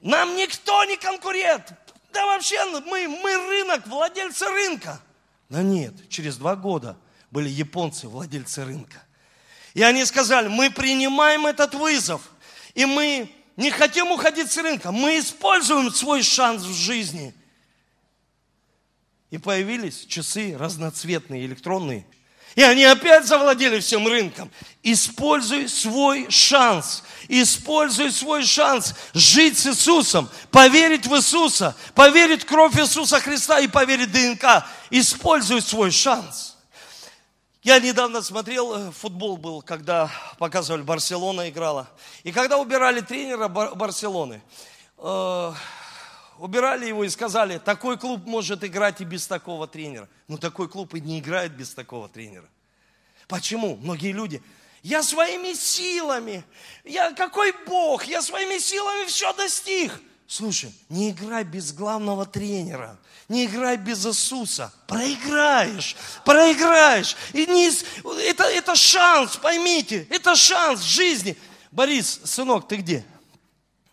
Нам 0.03 0.37
никто 0.37 0.85
не 0.85 0.97
конкурент. 0.97 1.73
Да 2.13 2.27
вообще, 2.27 2.63
мы, 2.81 3.09
мы 3.09 3.37
рынок, 3.49 3.87
владельцы 3.87 4.47
рынка. 4.47 5.01
Да 5.49 5.63
нет, 5.63 6.09
через 6.09 6.37
два 6.37 6.57
года 6.57 6.97
были 7.31 7.49
японцы, 7.49 8.09
владельцы 8.09 8.65
рынка. 8.65 9.03
И 9.75 9.83
они 9.83 10.05
сказали, 10.05 10.49
мы 10.49 10.71
принимаем 10.71 11.47
этот 11.47 11.75
вызов. 11.75 12.23
И 12.75 12.87
мы 12.87 13.31
не 13.57 13.71
хотим 13.71 14.13
уходить 14.13 14.51
с 14.53 14.59
рынка. 14.59 14.93
Мы 14.93 15.19
используем 15.19 15.91
свой 15.91 16.23
шанс 16.23 16.63
в 16.63 16.73
жизни. 16.73 17.35
И 19.31 19.39
появились 19.39 20.07
часы 20.07 20.57
разноцветные, 20.57 21.45
электронные. 21.45 22.07
И 22.55 22.63
они 22.63 22.85
опять 22.85 23.27
завладели 23.27 23.81
всем 23.81 24.07
рынком. 24.07 24.51
Используй 24.83 25.69
свой 25.69 26.31
шанс. 26.31 27.03
Используй 27.29 28.13
свой 28.13 28.45
шанс 28.45 28.95
жить 29.13 29.59
с 29.59 29.67
Иисусом, 29.67 30.29
поверить 30.51 31.07
в 31.07 31.17
Иисуса, 31.17 31.75
поверить 31.95 32.43
в 32.43 32.47
кровь 32.47 32.79
Иисуса 32.79 33.19
Христа 33.19 33.59
и 33.59 33.67
поверить 33.67 34.11
в 34.11 34.13
ДНК. 34.13 34.65
Используй 34.91 35.63
свой 35.63 35.91
шанс. 35.91 36.57
Я 37.63 37.81
недавно 37.81 38.21
смотрел, 38.21 38.75
э, 38.75 38.93
футбол 38.93 39.39
был, 39.39 39.63
когда 39.63 40.11
показывали, 40.39 40.83
Барселона 40.83 41.49
играла. 41.49 41.89
И 42.23 42.31
когда 42.31 42.59
убирали 42.59 43.01
тренера 43.01 43.49
Барселоны, 43.49 44.43
э, 44.99 45.53
убирали 46.39 46.87
его 46.87 47.05
и 47.05 47.09
сказали, 47.09 47.59
такой 47.59 47.99
клуб 47.99 48.25
может 48.27 48.65
играть 48.65 49.01
и 49.01 49.05
без 49.05 49.27
такого 49.27 49.67
тренера. 49.67 50.09
Но 50.29 50.37
такой 50.37 50.69
клуб 50.69 50.95
и 50.95 51.01
не 51.01 51.19
играет 51.19 51.53
без 51.53 51.75
такого 51.75 52.09
тренера. 52.09 52.49
Почему? 53.29 53.77
Многие 53.77 54.13
люди, 54.13 54.43
я 54.83 55.03
своими 55.03 55.55
силами, 55.55 56.45
я 56.85 57.13
какой 57.13 57.55
Бог, 57.67 58.05
я 58.05 58.21
своими 58.21 58.59
силами 58.59 59.07
все 59.07 59.33
достиг. 59.33 59.93
Слушай, 60.27 60.75
не 60.89 61.11
играй 61.11 61.45
без 61.45 61.73
главного 61.73 62.25
тренера, 62.25 62.99
не 63.29 63.45
играй 63.45 63.77
без 63.77 64.07
Иисуса. 64.07 64.73
Проиграешь, 64.87 65.97
проиграешь. 66.25 67.17
И 67.33 67.47
не, 67.47 67.71
это, 68.29 68.45
это 68.45 68.75
шанс, 68.75 69.37
поймите, 69.37 70.07
это 70.11 70.35
шанс 70.35 70.81
жизни. 70.81 71.37
Борис, 71.71 72.21
сынок, 72.25 72.69
ты 72.69 72.77
где? 72.77 73.05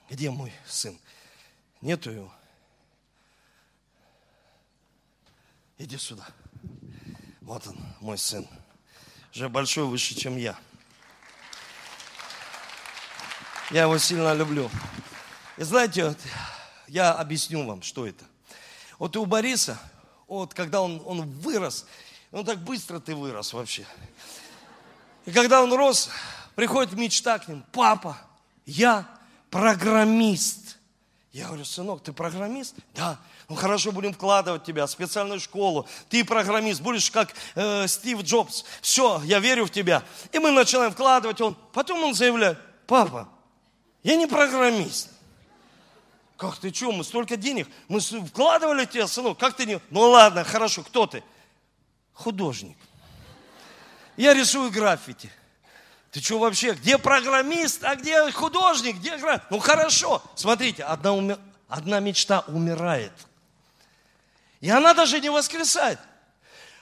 Где 0.10 0.30
мой 0.30 0.54
сын? 0.68 0.98
Нету 1.82 2.12
его. 2.12 2.34
Иди 5.78 5.98
сюда. 5.98 6.28
Вот 7.42 7.66
он, 7.68 7.78
мой 8.00 8.18
сын. 8.18 8.48
Уже 9.34 9.50
большой, 9.50 9.86
выше, 9.86 10.14
чем 10.14 10.38
я. 10.38 10.56
Я 13.72 13.84
его 13.84 13.98
сильно 13.98 14.34
люблю. 14.34 14.70
И 15.58 15.64
знаете, 15.64 16.10
вот, 16.10 16.18
я 16.88 17.14
объясню 17.14 17.66
вам, 17.66 17.82
что 17.82 18.06
это. 18.06 18.26
Вот 19.00 19.16
у 19.18 19.26
Бориса, 19.26 19.80
вот 20.28 20.54
когда 20.54 20.82
он, 20.82 21.02
он 21.06 21.22
вырос, 21.40 21.88
он 22.32 22.46
так 22.46 22.60
быстро 22.60 23.00
ты 23.00 23.16
вырос 23.16 23.54
вообще. 23.54 23.86
И 25.26 25.32
когда 25.32 25.64
он 25.64 25.74
рос, 25.74 26.10
приходит 26.56 26.94
мечта 26.94 27.40
к 27.40 27.48
нему, 27.48 27.64
папа, 27.72 28.18
я 28.66 29.08
программист. 29.50 30.78
Я 31.32 31.48
говорю, 31.48 31.64
сынок, 31.64 32.04
ты 32.04 32.12
программист? 32.12 32.76
Да. 32.94 33.18
Ну 33.48 33.56
хорошо, 33.56 33.94
будем 33.94 34.14
вкладывать 34.14 34.66
тебя 34.66 34.86
в 34.86 34.92
специальную 34.92 35.40
школу. 35.40 35.88
Ты 36.10 36.26
программист, 36.26 36.82
будешь 36.82 37.10
как 37.10 37.34
э, 37.56 37.88
Стив 37.88 38.22
Джобс. 38.22 38.66
Все, 38.82 39.22
я 39.24 39.40
верю 39.40 39.66
в 39.66 39.72
тебя. 39.72 40.04
И 40.34 40.40
мы 40.40 40.52
начинаем 40.52 40.92
вкладывать. 40.92 41.40
Он, 41.40 41.56
потом 41.72 42.04
он 42.04 42.14
заявляет, 42.14 42.60
папа, 42.86 43.30
я 44.04 44.18
не 44.18 44.28
программист. 44.28 45.10
Как 46.36 46.58
ты 46.58 46.74
что, 46.74 46.92
мы 46.92 47.04
столько 47.06 47.38
денег, 47.38 47.70
мы 47.88 48.02
вкладывали 48.02 48.84
тебя, 48.86 49.08
сынок, 49.08 49.38
как 49.38 49.56
ты 49.56 49.66
не... 49.66 49.80
Ну 49.90 50.02
ладно, 50.02 50.44
хорошо, 50.44 50.84
кто 50.84 51.06
ты? 51.06 51.24
Художник. 52.14 52.78
Я 54.18 54.34
рисую 54.34 54.70
граффити. 54.70 55.32
Ты 56.12 56.20
что 56.22 56.40
вообще, 56.40 56.74
где 56.74 56.98
программист, 56.98 57.84
а 57.86 57.96
где 57.96 58.30
художник, 58.32 58.98
где? 58.98 59.18
Ну 59.50 59.60
хорошо, 59.60 60.22
смотрите, 60.36 60.84
одна, 60.84 61.14
уми... 61.14 61.38
одна 61.70 62.02
мечта 62.02 62.42
умирает. 62.48 63.14
И 64.60 64.70
она 64.70 64.94
даже 64.94 65.22
не 65.22 65.30
воскресает. 65.30 66.00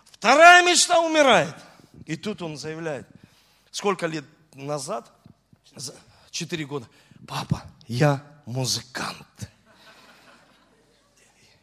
Вторая 0.06 0.64
мечта 0.64 1.00
умирает. 1.00 1.56
И 2.08 2.16
тут 2.16 2.42
он 2.42 2.58
заявляет, 2.58 3.08
сколько 3.70 4.08
лет 4.08 4.26
назад, 4.54 5.12
четыре 6.32 6.66
года, 6.66 6.88
папа, 7.28 7.62
я 7.88 8.24
музыкант. 8.48 9.50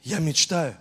Я 0.02 0.20
мечтаю 0.20 0.76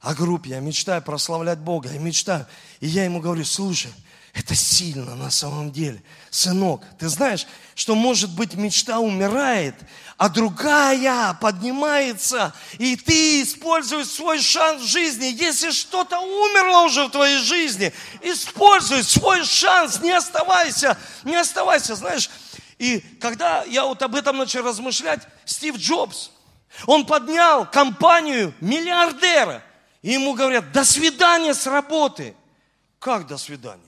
о 0.00 0.14
группе, 0.14 0.50
я 0.50 0.60
мечтаю 0.60 1.02
прославлять 1.02 1.58
Бога, 1.58 1.90
я 1.90 1.98
мечтаю. 1.98 2.46
И 2.80 2.86
я 2.86 3.04
ему 3.04 3.20
говорю, 3.20 3.44
слушай, 3.44 3.92
это 4.36 4.54
сильно 4.54 5.14
на 5.14 5.30
самом 5.30 5.72
деле. 5.72 6.02
Сынок, 6.30 6.84
ты 6.98 7.08
знаешь, 7.08 7.46
что 7.74 7.94
может 7.94 8.30
быть 8.34 8.54
мечта 8.54 8.98
умирает, 8.98 9.74
а 10.18 10.28
другая 10.28 11.32
поднимается, 11.40 12.54
и 12.78 12.96
ты 12.96 13.42
используешь 13.42 14.08
свой 14.08 14.40
шанс 14.40 14.82
в 14.82 14.86
жизни. 14.86 15.26
Если 15.26 15.70
что-то 15.70 16.18
умерло 16.20 16.82
уже 16.82 17.06
в 17.06 17.10
твоей 17.10 17.38
жизни, 17.38 17.92
используй 18.20 19.04
свой 19.04 19.42
шанс, 19.44 20.00
не 20.00 20.12
оставайся, 20.12 20.98
не 21.24 21.36
оставайся. 21.36 21.94
Знаешь, 21.94 22.28
и 22.78 23.00
когда 23.20 23.64
я 23.64 23.84
вот 23.86 24.02
об 24.02 24.14
этом 24.14 24.36
начал 24.36 24.62
размышлять, 24.62 25.26
Стив 25.46 25.76
Джобс, 25.76 26.30
он 26.86 27.06
поднял 27.06 27.64
компанию 27.70 28.52
миллиардера. 28.60 29.62
И 30.02 30.12
ему 30.12 30.34
говорят, 30.34 30.72
до 30.72 30.84
свидания 30.84 31.54
с 31.54 31.66
работы. 31.66 32.36
Как 32.98 33.26
до 33.26 33.38
свидания? 33.38 33.85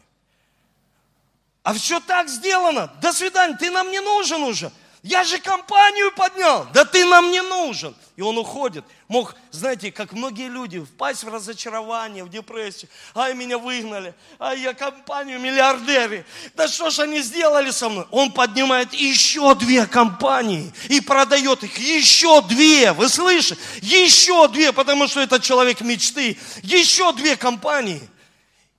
А 1.69 1.75
все 1.75 2.01
так 2.01 2.31
сделано. 2.31 2.91
До 3.03 3.13
свидания, 3.13 3.55
ты 3.55 3.71
нам 3.71 3.91
не 3.91 4.01
нужен 4.01 4.43
уже. 4.43 4.73
Я 5.03 5.23
же 5.23 5.39
компанию 5.39 6.11
поднял. 6.13 6.67
Да 6.73 6.87
ты 6.87 7.05
нам 7.05 7.31
не 7.31 7.43
нужен. 7.43 7.95
И 8.17 8.23
он 8.23 8.39
уходит. 8.39 8.87
Мог, 9.07 9.37
знаете, 9.51 9.93
как 9.93 10.13
многие 10.13 10.49
люди, 10.49 10.81
впасть 10.81 11.25
в 11.25 11.29
разочарование, 11.29 12.25
в 12.25 12.31
депрессию. 12.31 12.89
Ай, 13.15 13.35
меня 13.35 13.59
выгнали. 13.59 14.15
Ай, 14.41 14.61
я 14.61 14.73
компанию 14.73 15.39
миллиардеры. 15.41 16.25
Да 16.55 16.69
что 16.69 16.89
ж 16.89 17.01
они 17.01 17.21
сделали 17.21 17.71
со 17.71 17.91
мной? 17.91 18.07
Он 18.13 18.33
поднимает 18.33 18.95
еще 18.95 19.55
две 19.55 19.85
компании 19.85 20.73
и 20.89 21.03
продает 21.03 21.65
их. 21.65 21.77
Еще 21.77 22.41
две. 22.49 22.93
Вы 22.95 23.11
слышите? 23.11 23.61
Еще 23.83 24.49
две, 24.49 24.73
потому 24.73 25.07
что 25.07 25.21
это 25.21 25.39
человек 25.39 25.83
мечты. 25.83 26.39
Еще 26.63 27.13
две 27.13 27.37
компании. 27.37 28.01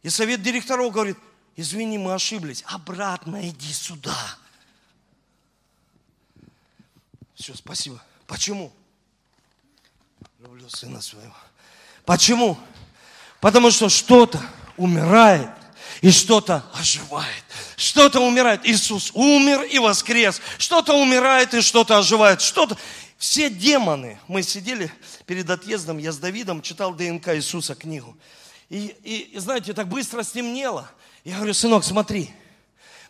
И 0.01 0.09
совет 0.09 0.41
директоров 0.41 0.91
говорит, 0.91 1.17
извини, 1.59 1.97
мы 1.97 2.13
ошиблись. 2.13 2.63
Обратно 2.67 3.47
иди 3.47 3.73
сюда. 3.73 4.37
Все, 7.35 7.55
спасибо. 7.55 8.01
Почему? 8.27 8.71
Люблю 10.39 10.69
сына 10.69 11.01
своего. 11.01 11.35
Почему? 12.05 12.57
Потому 13.39 13.71
что 13.71 13.89
что-то 13.89 14.41
умирает 14.77 15.49
и 16.01 16.11
что-то 16.11 16.65
оживает. 16.73 17.43
Что-то 17.75 18.19
умирает. 18.19 18.65
Иисус 18.65 19.11
умер 19.13 19.63
и 19.63 19.79
воскрес. 19.79 20.41
Что-то 20.57 20.93
умирает 20.93 21.53
и 21.53 21.61
что-то 21.61 21.97
оживает. 21.97 22.41
Что-то... 22.41 22.77
Все 23.17 23.49
демоны, 23.49 24.17
мы 24.29 24.43
сидели 24.43 24.89
перед 25.25 25.49
отъездом, 25.49 25.97
я 25.97 26.13
с 26.13 26.17
Давидом 26.17 26.61
читал 26.61 26.93
ДНК 26.93 27.35
Иисуса 27.35 27.75
книгу. 27.75 28.17
И, 28.69 28.95
и, 29.03 29.17
и 29.35 29.39
знаете, 29.39 29.73
так 29.73 29.87
быстро 29.87 30.23
стемнело. 30.23 30.89
Я 31.23 31.37
говорю, 31.37 31.53
сынок, 31.53 31.83
смотри, 31.83 32.31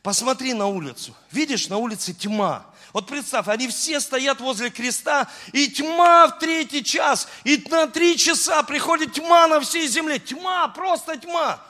посмотри 0.01 0.53
на 0.53 0.67
улицу. 0.67 1.15
Видишь, 1.31 1.67
на 1.67 1.77
улице 1.77 2.13
тьма. 2.13 2.65
Вот 2.93 3.07
представь, 3.07 3.47
они 3.47 3.67
все 3.67 3.99
стоят 3.99 4.41
возле 4.41 4.71
креста, 4.71 5.29
и 5.53 5.67
тьма 5.67 6.27
в 6.27 6.39
третий 6.39 6.83
час, 6.83 7.27
и 7.43 7.63
на 7.69 7.87
три 7.87 8.17
часа 8.17 8.63
приходит 8.63 9.13
тьма 9.13 9.47
на 9.47 9.59
всей 9.59 9.87
земле. 9.87 10.17
Тьма, 10.17 10.67
просто 10.69 11.17
тьма. 11.17 11.61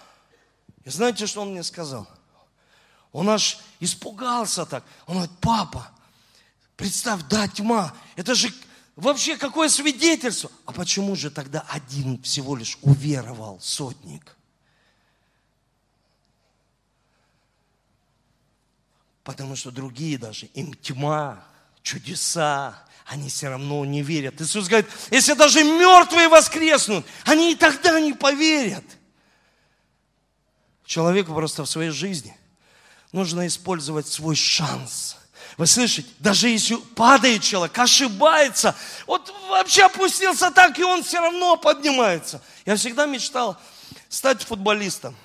И 0.85 0.89
знаете, 0.89 1.27
что 1.27 1.41
он 1.41 1.51
мне 1.51 1.63
сказал? 1.63 2.07
Он 3.11 3.29
аж 3.29 3.57
испугался 3.79 4.65
так. 4.65 4.83
Он 5.07 5.15
говорит, 5.15 5.35
папа, 5.41 5.91
представь, 6.77 7.21
да, 7.29 7.47
тьма, 7.47 7.93
это 8.15 8.33
же 8.35 8.53
вообще 8.99 9.37
какое 9.37 9.69
свидетельство. 9.69 10.51
А 10.65 10.71
почему 10.71 11.15
же 11.15 11.31
тогда 11.31 11.65
один 11.69 12.21
всего 12.21 12.55
лишь 12.55 12.77
уверовал, 12.81 13.59
сотник? 13.61 14.35
Потому 19.23 19.55
что 19.55 19.71
другие 19.71 20.17
даже, 20.17 20.47
им 20.47 20.73
тьма, 20.73 21.43
чудеса, 21.83 22.83
они 23.05 23.29
все 23.29 23.49
равно 23.49 23.83
не 23.85 24.01
верят. 24.01 24.39
Иисус 24.41 24.67
говорит, 24.67 24.89
если 25.11 25.33
даже 25.33 25.63
мертвые 25.63 26.27
воскреснут, 26.27 27.05
они 27.25 27.53
и 27.53 27.55
тогда 27.55 27.99
не 27.99 28.13
поверят. 28.13 28.83
Человеку 30.85 31.33
просто 31.33 31.63
в 31.63 31.69
своей 31.69 31.91
жизни 31.91 32.35
нужно 33.11 33.47
использовать 33.47 34.07
свой 34.07 34.35
шанс. 34.35 35.17
Вы 35.57 35.67
слышите? 35.67 36.09
Даже 36.19 36.49
если 36.49 36.75
падает 36.75 37.43
человек, 37.43 37.77
ошибается, 37.77 38.75
вот 39.07 39.33
вообще 39.49 39.83
опустился 39.83 40.51
так, 40.51 40.77
и 40.79 40.83
он 40.83 41.03
все 41.03 41.19
равно 41.19 41.57
поднимается. 41.57 42.41
Я 42.65 42.75
всегда 42.75 43.05
мечтал 43.05 43.57
стать 44.09 44.43
футболистом. 44.43 45.15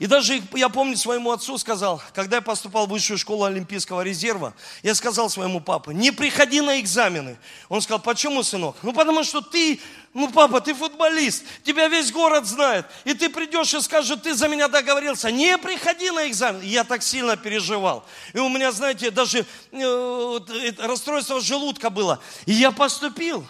И 0.00 0.06
даже 0.06 0.42
я 0.54 0.70
помню, 0.70 0.96
своему 0.96 1.30
отцу 1.30 1.58
сказал, 1.58 2.02
когда 2.14 2.36
я 2.36 2.42
поступал 2.42 2.86
в 2.86 2.90
высшую 2.90 3.18
школу 3.18 3.44
Олимпийского 3.44 4.00
резерва, 4.00 4.54
я 4.82 4.94
сказал 4.94 5.28
своему 5.28 5.60
папе, 5.60 5.92
не 5.92 6.10
приходи 6.10 6.62
на 6.62 6.80
экзамены. 6.80 7.36
Он 7.68 7.82
сказал, 7.82 8.00
почему, 8.00 8.42
сынок? 8.42 8.76
Ну, 8.80 8.94
потому 8.94 9.22
что 9.24 9.42
ты, 9.42 9.78
ну, 10.14 10.30
папа, 10.32 10.62
ты 10.62 10.72
футболист, 10.72 11.44
тебя 11.64 11.86
весь 11.88 12.12
город 12.12 12.46
знает, 12.46 12.86
и 13.04 13.12
ты 13.12 13.28
придешь 13.28 13.74
и 13.74 13.80
скажешь, 13.82 14.18
ты 14.22 14.32
за 14.32 14.48
меня 14.48 14.68
договорился, 14.68 15.30
не 15.30 15.58
приходи 15.58 16.10
на 16.10 16.30
экзамен. 16.30 16.62
Я 16.62 16.84
так 16.84 17.02
сильно 17.02 17.36
переживал. 17.36 18.06
И 18.32 18.38
у 18.38 18.48
меня, 18.48 18.72
знаете, 18.72 19.10
даже 19.10 19.44
э, 19.70 20.38
расстройство 20.78 21.42
желудка 21.42 21.90
было. 21.90 22.20
И 22.46 22.52
я 22.52 22.70
поступил. 22.70 23.46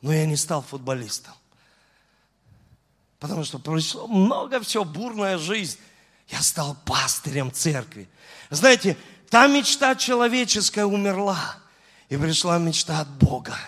Но 0.00 0.12
я 0.12 0.26
не 0.26 0.36
стал 0.36 0.62
футболистом. 0.62 1.34
Потому 3.26 3.44
что 3.44 3.58
прошло 3.58 4.06
много 4.06 4.60
всего, 4.60 4.84
бурная 4.84 5.36
жизнь. 5.36 5.80
Я 6.28 6.40
стал 6.42 6.76
пастырем 6.84 7.50
церкви. 7.50 8.08
Знаете, 8.50 8.96
та 9.30 9.48
мечта 9.48 9.96
человеческая 9.96 10.84
умерла. 10.84 11.56
И 12.08 12.16
пришла 12.16 12.56
мечта 12.58 13.00
от 13.00 13.08
Бога. 13.08 13.58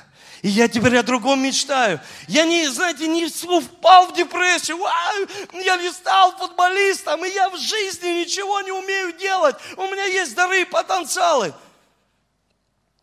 И 0.43 0.49
я 0.49 0.69
теперь 0.69 0.97
о 0.97 1.03
другом 1.03 1.43
мечтаю. 1.43 2.01
Я 2.29 2.45
не, 2.45 2.69
знаете, 2.69 3.09
не 3.09 3.27
впал 3.27 4.13
в 4.13 4.15
депрессию. 4.15 4.79
А, 4.85 5.13
я 5.55 5.77
не 5.77 5.91
стал 5.91 6.37
футболистом, 6.37 7.25
и 7.25 7.29
я 7.31 7.51
в 7.51 7.59
жизни 7.59 8.21
ничего 8.21 8.61
не 8.61 8.71
умею 8.71 9.13
делать. 9.19 9.57
У 9.77 9.83
меня 9.83 10.05
есть 10.05 10.37
дары 10.37 10.63
и 10.63 10.65
потенциалы. 10.67 11.53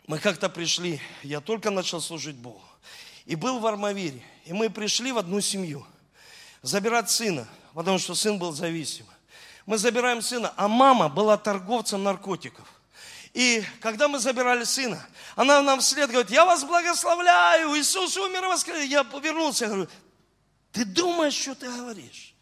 Мы 0.08 0.20
как-то 0.20 0.48
пришли, 0.48 1.02
я 1.22 1.42
только 1.42 1.70
начал 1.70 2.00
служить 2.00 2.38
Богу. 2.38 2.64
И 3.26 3.36
был 3.36 3.60
в 3.60 3.68
Армавире. 3.68 4.22
И 4.46 4.54
мы 4.54 4.70
пришли 4.70 5.12
в 5.12 5.18
одну 5.18 5.42
семью– 5.42 5.86
забирать 6.68 7.10
сына, 7.10 7.48
потому 7.74 8.00
что 8.00 8.16
сын 8.16 8.38
был 8.38 8.52
зависим. 8.52 9.06
Мы 9.66 9.78
забираем 9.78 10.22
сына, 10.22 10.54
а 10.58 10.68
мама 10.68 11.10
была 11.10 11.38
торговцем 11.38 12.04
наркотиков. 12.04 12.68
И 13.34 13.64
когда 13.82 14.08
мы 14.08 14.20
забирали 14.20 14.64
сына, 14.64 15.06
она 15.36 15.62
нам 15.62 15.80
вслед 15.80 16.10
говорит, 16.10 16.32
я 16.32 16.46
вас 16.46 16.64
благословляю, 16.64 17.78
Иисус 17.78 18.16
умер 18.18 18.46
и 18.46 18.48
воскрес. 18.48 18.86
Я 18.86 19.04
повернулся 19.04 19.66
и 19.66 19.68
говорю, 19.68 19.90
ты 20.72 20.86
думаешь, 20.86 21.34
что 21.34 21.56
ты 21.56 21.68
говоришь? 21.68 22.34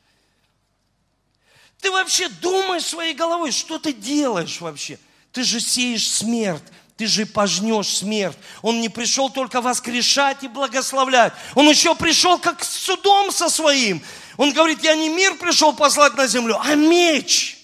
Ты 1.80 1.92
вообще 1.92 2.30
думаешь 2.30 2.86
своей 2.86 3.14
головой, 3.14 3.52
что 3.52 3.80
ты 3.80 3.92
делаешь 3.92 4.62
вообще? 4.62 5.00
Ты 5.32 5.44
же 5.44 5.60
сеешь 5.60 6.10
смерть, 6.10 6.64
ты 6.98 7.08
же 7.08 7.26
пожнешь 7.26 7.98
смерть. 7.98 8.38
Он 8.62 8.80
не 8.80 8.90
пришел 8.90 9.30
только 9.30 9.62
воскрешать 9.62 10.44
и 10.44 10.48
благословлять. 10.48 11.34
Он 11.56 11.68
еще 11.68 11.96
пришел 11.96 12.38
как 12.38 12.64
с 12.64 12.70
судом 12.70 13.32
со 13.32 13.50
своим. 13.50 14.02
Он 14.38 14.52
говорит, 14.52 14.84
я 14.84 14.96
не 14.96 15.10
мир 15.10 15.36
пришел 15.36 15.74
послать 15.74 16.16
на 16.16 16.28
землю, 16.28 16.60
а 16.64 16.76
меч. 16.76 17.60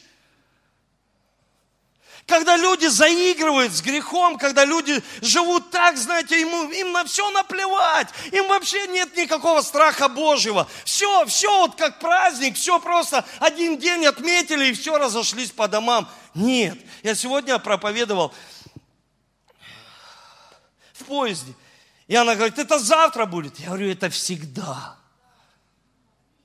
Когда 2.30 2.56
люди 2.58 2.86
заигрывают 2.86 3.74
с 3.74 3.82
грехом, 3.82 4.38
когда 4.38 4.64
люди 4.64 5.02
живут 5.20 5.72
так, 5.72 5.98
знаете, 5.98 6.40
им, 6.40 6.72
им 6.72 6.92
на 6.92 7.04
все 7.04 7.28
наплевать, 7.32 8.08
им 8.32 8.48
вообще 8.48 8.86
нет 8.88 9.18
никакого 9.18 9.62
страха 9.62 10.08
Божьего. 10.08 10.68
Все, 10.86 11.26
все 11.26 11.50
вот 11.62 11.76
как 11.76 11.98
праздник, 12.00 12.56
все 12.56 12.80
просто 12.80 13.26
один 13.40 13.78
день 13.78 14.06
отметили 14.06 14.68
и 14.68 14.74
все 14.74 15.00
разошлись 15.00 15.50
по 15.50 15.68
домам. 15.68 16.08
Нет, 16.36 16.78
я 17.02 17.16
сегодня 17.16 17.58
проповедовал 17.58 18.32
поезде. 21.10 21.54
И 22.08 22.16
она 22.16 22.36
говорит, 22.36 22.58
это 22.58 22.80
завтра 22.80 23.26
будет. 23.26 23.60
Я 23.60 23.68
говорю, 23.68 23.92
это 23.92 24.10
всегда. 24.10 24.96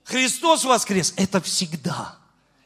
Христос 0.04 0.64
воскрес, 0.64 1.14
это 1.16 1.40
всегда. 1.40 2.16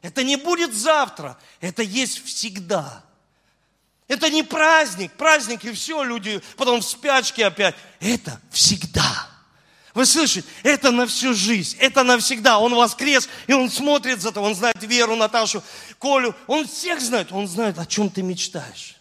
Это 0.02 0.22
не 0.22 0.36
будет 0.36 0.74
завтра, 0.74 1.38
это 1.60 1.82
есть 1.82 2.24
всегда. 2.24 3.04
Это 4.06 4.30
не 4.30 4.42
праздник, 4.42 5.12
праздник 5.12 5.64
и 5.64 5.72
все, 5.72 6.02
люди 6.02 6.40
потом 6.56 6.80
в 6.80 6.84
спячке 6.84 7.46
опять. 7.46 7.74
Это 8.00 8.40
всегда. 8.50 9.28
Вы 9.94 10.06
слышите? 10.06 10.46
Это 10.62 10.90
на 10.90 11.06
всю 11.06 11.34
жизнь, 11.34 11.76
это 11.80 12.04
навсегда. 12.04 12.58
Он 12.58 12.74
воскрес, 12.74 13.28
и 13.46 13.52
он 13.52 13.70
смотрит 13.70 14.20
за 14.20 14.32
то, 14.32 14.40
он 14.40 14.54
знает 14.54 14.82
Веру, 14.82 15.16
Наташу, 15.16 15.62
Колю. 15.98 16.34
Он 16.46 16.66
всех 16.66 17.00
знает, 17.00 17.32
он 17.32 17.48
знает, 17.48 17.78
о 17.78 17.86
чем 17.86 18.08
ты 18.08 18.22
мечтаешь. 18.22 18.97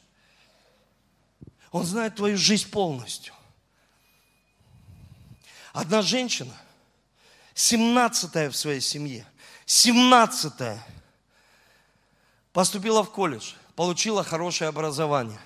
Он 1.78 1.86
знает 1.86 2.16
твою 2.16 2.38
жизнь 2.38 2.72
полностью. 2.72 3.36
Одна 5.74 6.02
женщина, 6.02 6.54
17 7.54 8.52
в 8.52 8.58
своей 8.58 8.82
семье, 8.82 9.28
17 9.68 10.80
поступила 12.52 13.04
в 13.04 13.12
колледж, 13.12 13.54
получила 13.76 14.24
хорошее 14.24 14.70
образование. 14.70 15.40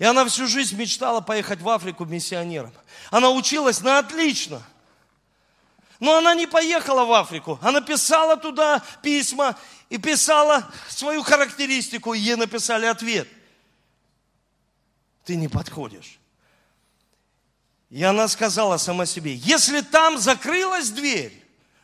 И 0.00 0.04
она 0.04 0.24
всю 0.24 0.48
жизнь 0.48 0.74
мечтала 0.74 1.20
поехать 1.20 1.60
в 1.60 1.68
Африку 1.68 2.04
миссионером. 2.04 2.72
Она 3.12 3.30
училась 3.30 3.80
на 3.80 4.00
отлично. 4.00 4.60
Но 6.00 6.16
она 6.16 6.34
не 6.34 6.48
поехала 6.48 7.04
в 7.04 7.12
Африку. 7.12 7.60
Она 7.62 7.80
писала 7.80 8.36
туда 8.36 8.82
письма 9.04 9.56
и 9.88 9.98
писала 9.98 10.68
свою 10.88 11.22
характеристику, 11.22 12.12
и 12.12 12.18
ей 12.18 12.34
написали 12.34 12.86
ответ– 12.86 13.28
ты 15.24 15.36
не 15.36 15.48
подходишь. 15.48 16.18
И 17.90 18.02
она 18.02 18.28
сказала 18.28 18.76
сама 18.76 19.06
себе, 19.06 19.34
если 19.34 19.80
там 19.80 20.18
закрылась 20.18 20.90
дверь, 20.90 21.32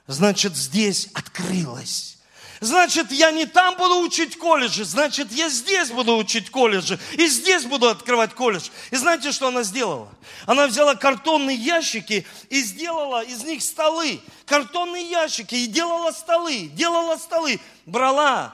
значит 0.07 0.57
здесь 0.57 1.09
открылась. 1.15 2.19
Значит, 2.63 3.11
я 3.11 3.31
не 3.31 3.47
там 3.47 3.77
буду 3.79 4.01
учить 4.01 4.37
колледжи, 4.37 4.85
значит, 4.85 5.33
я 5.33 5.49
здесь 5.49 5.91
буду 5.91 6.19
учить 6.19 6.51
колледжи, 6.51 6.99
и 7.15 7.27
здесь 7.27 7.65
буду 7.65 7.89
открывать 7.89 8.35
колледж. 8.35 8.69
И 8.91 8.97
знаете, 8.97 9.33
что 9.33 9.49
она 9.49 9.63
сделала? 9.63 10.11
Она 10.45 10.67
взяла 10.67 10.95
картонные 10.95 11.57
ящики 11.57 12.27
и 12.51 12.61
сделала 12.61 13.23
из 13.23 13.45
них 13.45 13.63
столы. 13.63 14.21
Картонные 14.45 15.09
ящики, 15.09 15.55
и 15.55 15.67
делала 15.67 16.11
столы, 16.13 16.69
делала 16.75 17.17
столы. 17.17 17.61
Брала 17.87 18.53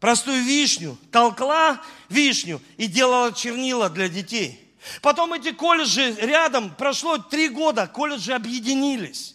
простую 0.00 0.42
вишню, 0.42 0.98
толкла 1.10 1.80
вишню 2.14 2.62
и 2.76 2.86
делала 2.86 3.32
чернила 3.32 3.90
для 3.90 4.08
детей. 4.08 4.60
Потом 5.02 5.32
эти 5.32 5.52
колледжи 5.52 6.14
рядом, 6.14 6.74
прошло 6.74 7.18
три 7.18 7.48
года, 7.48 7.86
колледжи 7.86 8.32
объединились. 8.32 9.34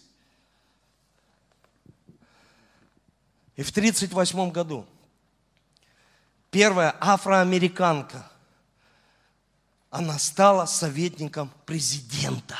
И 3.56 3.62
в 3.62 3.70
1938 3.70 4.50
году 4.50 4.86
первая 6.50 6.96
афроамериканка, 7.00 8.30
она 9.90 10.18
стала 10.18 10.66
советником 10.66 11.52
президента. 11.66 12.56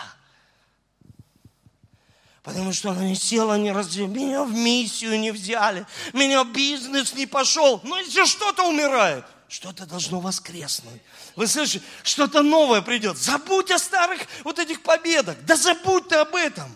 Потому 2.42 2.72
что 2.72 2.90
она 2.90 3.04
не 3.04 3.14
села, 3.14 3.56
не 3.58 3.70
разве 3.70 4.06
меня 4.06 4.44
в 4.44 4.52
миссию 4.52 5.20
не 5.20 5.30
взяли, 5.30 5.86
меня 6.12 6.42
бизнес 6.42 7.14
не 7.14 7.26
пошел. 7.26 7.80
Но 7.84 7.98
если 7.98 8.24
что-то 8.24 8.68
умирает, 8.68 9.24
что-то 9.50 9.84
должно 9.84 10.20
воскреснуть. 10.20 11.02
Вы 11.34 11.48
слышите, 11.48 11.84
что-то 12.04 12.42
новое 12.42 12.82
придет. 12.82 13.18
Забудь 13.18 13.72
о 13.72 13.80
старых 13.80 14.20
вот 14.44 14.60
этих 14.60 14.80
победах. 14.80 15.36
Да 15.42 15.56
забудь 15.56 16.06
ты 16.06 16.14
об 16.14 16.36
этом. 16.36 16.72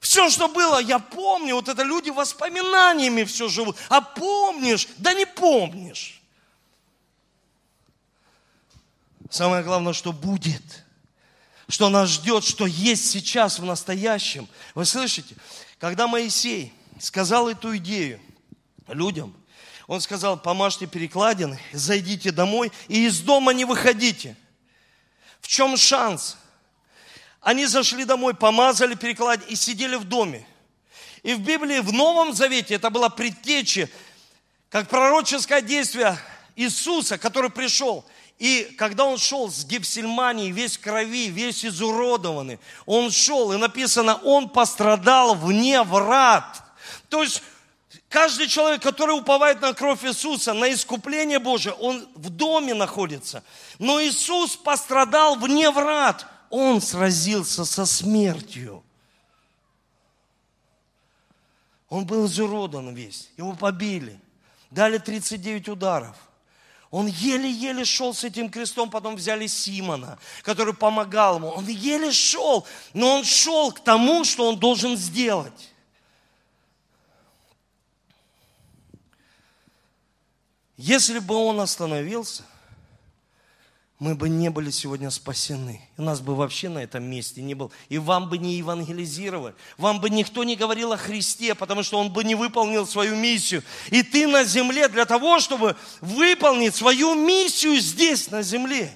Все, 0.00 0.28
что 0.28 0.48
было, 0.48 0.80
я 0.80 0.98
помню. 0.98 1.54
Вот 1.54 1.68
это 1.68 1.84
люди 1.84 2.10
воспоминаниями 2.10 3.22
все 3.22 3.48
живут. 3.48 3.76
А 3.88 4.00
помнишь? 4.00 4.88
Да 4.98 5.14
не 5.14 5.24
помнишь. 5.24 6.20
Самое 9.30 9.62
главное, 9.62 9.92
что 9.92 10.12
будет. 10.12 10.84
Что 11.68 11.90
нас 11.90 12.08
ждет, 12.10 12.42
что 12.42 12.66
есть 12.66 13.08
сейчас 13.08 13.60
в 13.60 13.64
настоящем. 13.64 14.48
Вы 14.74 14.84
слышите? 14.84 15.36
Когда 15.78 16.08
Моисей 16.08 16.72
сказал 16.98 17.48
эту 17.48 17.76
идею 17.76 18.20
людям, 18.88 19.32
он 19.86 20.00
сказал, 20.00 20.36
помажьте 20.36 20.86
перекладины, 20.86 21.60
зайдите 21.72 22.32
домой 22.32 22.72
и 22.88 23.06
из 23.06 23.20
дома 23.20 23.52
не 23.52 23.64
выходите. 23.64 24.36
В 25.40 25.46
чем 25.46 25.76
шанс? 25.76 26.36
Они 27.40 27.66
зашли 27.66 28.04
домой, 28.04 28.34
помазали 28.34 28.94
перекладину 28.94 29.48
и 29.48 29.54
сидели 29.54 29.94
в 29.94 30.04
доме. 30.04 30.46
И 31.22 31.34
в 31.34 31.40
Библии, 31.40 31.78
в 31.78 31.92
Новом 31.92 32.34
Завете, 32.34 32.74
это 32.74 32.90
было 32.90 33.08
предтечи, 33.08 33.88
как 34.70 34.88
пророческое 34.88 35.60
действие 35.60 36.18
Иисуса, 36.56 37.18
который 37.18 37.50
пришел. 37.50 38.04
И 38.38 38.74
когда 38.76 39.04
он 39.04 39.18
шел 39.18 39.50
с 39.50 39.64
Гипсельмании, 39.64 40.50
весь 40.50 40.76
в 40.76 40.80
крови, 40.80 41.28
весь 41.28 41.64
изуродованный, 41.64 42.58
он 42.84 43.10
шел, 43.10 43.52
и 43.52 43.56
написано, 43.56 44.16
он 44.16 44.48
пострадал 44.48 45.36
вне 45.36 45.82
врат. 45.82 46.62
То 47.08 47.22
есть 47.22 47.42
каждый 48.08 48.48
человек, 48.48 48.82
который 48.82 49.16
уповает 49.16 49.60
на 49.60 49.72
кровь 49.74 50.04
Иисуса, 50.04 50.52
на 50.52 50.72
искупление 50.72 51.38
Божие, 51.38 51.74
он 51.74 52.08
в 52.14 52.30
доме 52.30 52.74
находится. 52.74 53.42
Но 53.78 54.02
Иисус 54.02 54.56
пострадал 54.56 55.36
вне 55.36 55.70
врат. 55.70 56.26
Он 56.50 56.80
сразился 56.80 57.64
со 57.64 57.86
смертью. 57.86 58.82
Он 61.88 62.04
был 62.04 62.26
изуродан 62.26 62.94
весь. 62.94 63.30
Его 63.36 63.54
побили. 63.54 64.20
Дали 64.70 64.98
39 64.98 65.68
ударов. 65.68 66.16
Он 66.90 67.06
еле-еле 67.06 67.84
шел 67.84 68.14
с 68.14 68.24
этим 68.24 68.48
крестом, 68.48 68.90
потом 68.90 69.16
взяли 69.16 69.46
Симона, 69.46 70.18
который 70.42 70.72
помогал 70.72 71.36
ему. 71.36 71.48
Он 71.48 71.66
еле 71.66 72.12
шел, 72.12 72.66
но 72.94 73.16
он 73.16 73.24
шел 73.24 73.72
к 73.72 73.80
тому, 73.80 74.24
что 74.24 74.48
он 74.48 74.58
должен 74.58 74.96
сделать. 74.96 75.74
Если 80.76 81.18
бы 81.18 81.34
он 81.34 81.60
остановился– 81.60 82.42
мы 83.98 84.14
бы 84.14 84.28
не 84.28 84.50
были 84.50 84.70
сегодня 84.70 85.10
спасены. 85.10 85.80
И 85.96 86.02
нас 86.02 86.20
бы 86.20 86.34
вообще 86.34 86.68
на 86.68 86.80
этом 86.80 87.04
месте 87.04 87.40
не 87.40 87.54
было. 87.54 87.70
И 87.88 87.96
вам 87.96 88.28
бы 88.28 88.36
не 88.36 88.56
евангелизировали. 88.56 89.54
Вам 89.78 90.00
бы 90.00 90.10
никто 90.10 90.44
не 90.44 90.54
говорил 90.54 90.92
о 90.92 90.98
Христе, 90.98 91.54
потому 91.54 91.82
что 91.82 91.98
Он 91.98 92.10
бы 92.10 92.22
не 92.22 92.34
выполнил 92.34 92.86
свою 92.86 93.16
миссию. 93.16 93.62
И 93.90 94.02
ты 94.02 94.26
на 94.26 94.44
земле 94.44 94.88
для 94.88 95.06
того, 95.06 95.40
чтобы 95.40 95.76
выполнить 96.02 96.74
свою 96.74 97.14
миссию 97.14 97.80
здесь, 97.80 98.30
на 98.30 98.42
земле. 98.42 98.92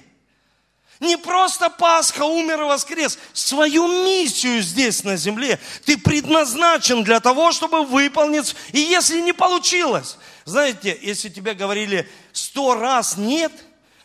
Не 1.01 1.17
просто 1.17 1.69
Пасха, 1.69 2.23
умер 2.23 2.61
и 2.61 2.65
воскрес. 2.65 3.19
Свою 3.33 4.05
миссию 4.05 4.61
здесь, 4.61 5.03
на 5.03 5.17
земле. 5.17 5.59
Ты 5.83 5.97
предназначен 5.97 7.03
для 7.03 7.19
того, 7.19 7.51
чтобы 7.51 7.83
выполнить. 7.83 8.55
И 8.71 8.79
если 8.79 9.19
не 9.19 9.33
получилось, 9.33 10.17
знаете, 10.45 10.97
если 11.01 11.27
тебе 11.27 11.55
говорили 11.55 12.09
сто 12.31 12.75
раз 12.75 13.17
нет– 13.17 13.51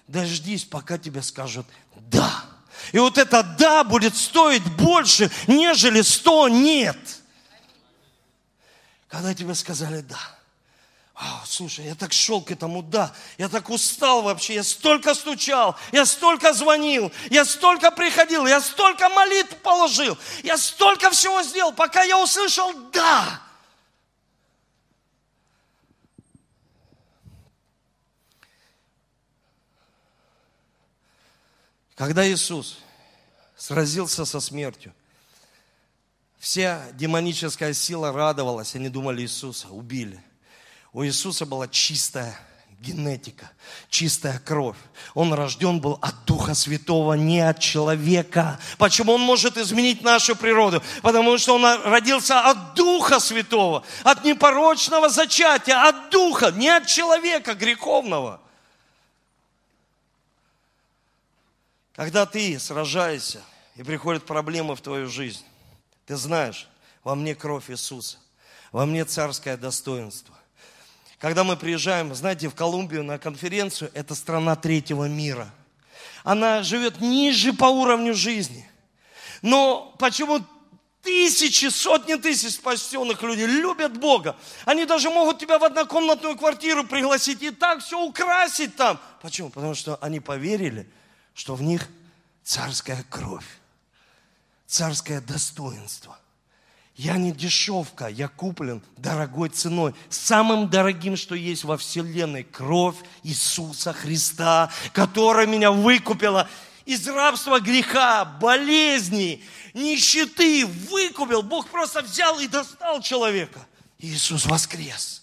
дождись, 0.08 0.64
пока 0.64 0.98
тебе 0.98 1.22
скажут 1.22 1.66
«да». 1.96 2.44
И 2.92 2.98
вот 2.98 3.18
это 3.18 3.42
«да» 3.42 3.84
будет 3.84 4.16
стоить 4.16 4.64
больше, 4.76 5.30
нежели 5.46 6.02
сто 6.02 6.48
«нет». 6.48 6.98
Когда 9.08 9.34
тебе 9.34 9.54
сказали 9.54 10.00
«да». 10.02 10.35
А, 11.18 11.42
слушай, 11.46 11.86
я 11.86 11.94
так 11.94 12.12
шел 12.12 12.42
к 12.42 12.50
этому 12.50 12.82
«да». 12.82 13.14
Я 13.38 13.48
так 13.48 13.70
устал 13.70 14.20
вообще, 14.20 14.56
я 14.56 14.62
столько 14.62 15.14
стучал, 15.14 15.74
я 15.90 16.04
столько 16.04 16.52
звонил, 16.52 17.10
я 17.30 17.46
столько 17.46 17.90
приходил, 17.90 18.46
я 18.46 18.60
столько 18.60 19.08
молитв 19.08 19.56
положил, 19.62 20.18
я 20.42 20.58
столько 20.58 21.10
всего 21.10 21.42
сделал, 21.42 21.72
пока 21.72 22.02
я 22.02 22.22
услышал 22.22 22.70
«да». 22.92 23.40
Когда 31.94 32.30
Иисус 32.30 32.76
сразился 33.56 34.26
со 34.26 34.38
смертью, 34.38 34.92
вся 36.38 36.86
демоническая 36.92 37.72
сила 37.72 38.12
радовалась, 38.12 38.74
они 38.74 38.90
думали 38.90 39.22
Иисуса 39.22 39.68
убили. 39.68 40.22
У 40.96 41.04
Иисуса 41.04 41.44
была 41.44 41.68
чистая 41.68 42.34
генетика, 42.80 43.50
чистая 43.90 44.38
кровь. 44.38 44.78
Он 45.12 45.34
рожден 45.34 45.78
был 45.78 45.98
от 46.00 46.24
Духа 46.24 46.54
Святого, 46.54 47.12
не 47.12 47.40
от 47.40 47.58
человека. 47.58 48.58
Почему 48.78 49.12
он 49.12 49.20
может 49.20 49.58
изменить 49.58 50.00
нашу 50.00 50.34
природу? 50.34 50.82
Потому 51.02 51.36
что 51.36 51.56
он 51.56 51.82
родился 51.82 52.40
от 52.40 52.72
Духа 52.72 53.20
Святого, 53.20 53.84
от 54.04 54.24
непорочного 54.24 55.10
зачатия, 55.10 55.86
от 55.86 56.08
Духа, 56.08 56.50
не 56.50 56.70
от 56.70 56.86
человека 56.86 57.54
греховного. 57.54 58.40
Когда 61.94 62.24
ты 62.24 62.58
сражаешься 62.58 63.42
и 63.74 63.82
приходят 63.82 64.24
проблемы 64.24 64.74
в 64.74 64.80
твою 64.80 65.08
жизнь, 65.10 65.44
ты 66.06 66.16
знаешь, 66.16 66.66
во 67.04 67.14
мне 67.14 67.34
кровь 67.34 67.70
Иисуса, 67.70 68.16
во 68.72 68.86
мне 68.86 69.04
царское 69.04 69.58
достоинство. 69.58 70.35
Когда 71.18 71.44
мы 71.44 71.56
приезжаем, 71.56 72.14
знаете, 72.14 72.48
в 72.48 72.54
Колумбию 72.54 73.02
на 73.02 73.18
конференцию, 73.18 73.90
это 73.94 74.14
страна 74.14 74.54
третьего 74.54 75.08
мира. 75.08 75.48
Она 76.24 76.62
живет 76.62 77.00
ниже 77.00 77.52
по 77.52 77.66
уровню 77.66 78.14
жизни. 78.14 78.68
Но 79.40 79.94
почему 79.98 80.40
тысячи, 81.06 81.70
сотни 81.70 82.16
тысяч 82.16 82.54
спасенных 82.54 83.22
людей 83.22 83.46
любят 83.46 83.96
Бога. 83.96 84.36
Они 84.64 84.84
даже 84.84 85.08
могут 85.08 85.38
тебя 85.38 85.58
в 85.58 85.64
однокомнатную 85.64 86.36
квартиру 86.36 86.84
пригласить 86.84 87.42
и 87.42 87.50
так 87.50 87.78
все 87.78 88.02
украсить 88.04 88.74
там. 88.74 89.00
Почему? 89.22 89.50
Потому 89.50 89.74
что 89.74 89.96
они 90.00 90.18
поверили, 90.18 90.90
что 91.32 91.54
в 91.54 91.62
них 91.62 91.88
царская 92.42 93.04
кровь, 93.08 93.46
царское 94.66 95.20
достоинство. 95.20 96.18
Я 96.96 97.18
не 97.18 97.30
дешевка, 97.30 98.08
я 98.08 98.26
куплен 98.26 98.82
дорогой 98.96 99.50
ценой, 99.50 99.94
самым 100.08 100.70
дорогим, 100.70 101.16
что 101.16 101.34
есть 101.34 101.64
во 101.64 101.76
вселенной, 101.76 102.42
кровь 102.42 102.96
Иисуса 103.22 103.92
Христа, 103.92 104.70
которая 104.94 105.46
меня 105.46 105.70
выкупила 105.70 106.48
из 106.86 107.06
рабства 107.06 107.60
греха, 107.60 108.24
болезней, 108.24 109.44
нищеты, 109.74 110.64
выкупил. 110.64 111.42
Бог 111.42 111.68
просто 111.68 112.00
взял 112.00 112.38
и 112.38 112.48
достал 112.48 113.02
человека. 113.02 113.66
Иисус 113.98 114.46
воскрес. 114.46 115.22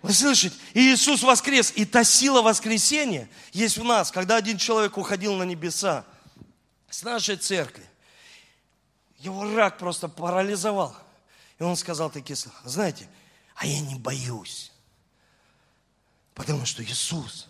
Вы 0.00 0.12
слышите? 0.14 0.56
Иисус 0.72 1.22
воскрес. 1.22 1.72
И 1.76 1.84
та 1.84 2.04
сила 2.04 2.40
воскресения 2.40 3.28
есть 3.52 3.76
в 3.76 3.84
нас. 3.84 4.10
Когда 4.10 4.36
один 4.36 4.56
человек 4.56 4.96
уходил 4.96 5.34
на 5.34 5.42
небеса 5.42 6.04
с 6.88 7.02
нашей 7.02 7.36
церкви, 7.36 7.87
его 9.18 9.54
рак 9.54 9.78
просто 9.78 10.08
парализовал. 10.08 10.96
И 11.58 11.62
он 11.62 11.76
сказал 11.76 12.10
такие 12.10 12.36
слова, 12.36 12.58
знаете, 12.64 13.08
а 13.56 13.66
я 13.66 13.80
не 13.80 13.96
боюсь, 13.96 14.72
потому 16.34 16.64
что 16.64 16.84
Иисус 16.84 17.48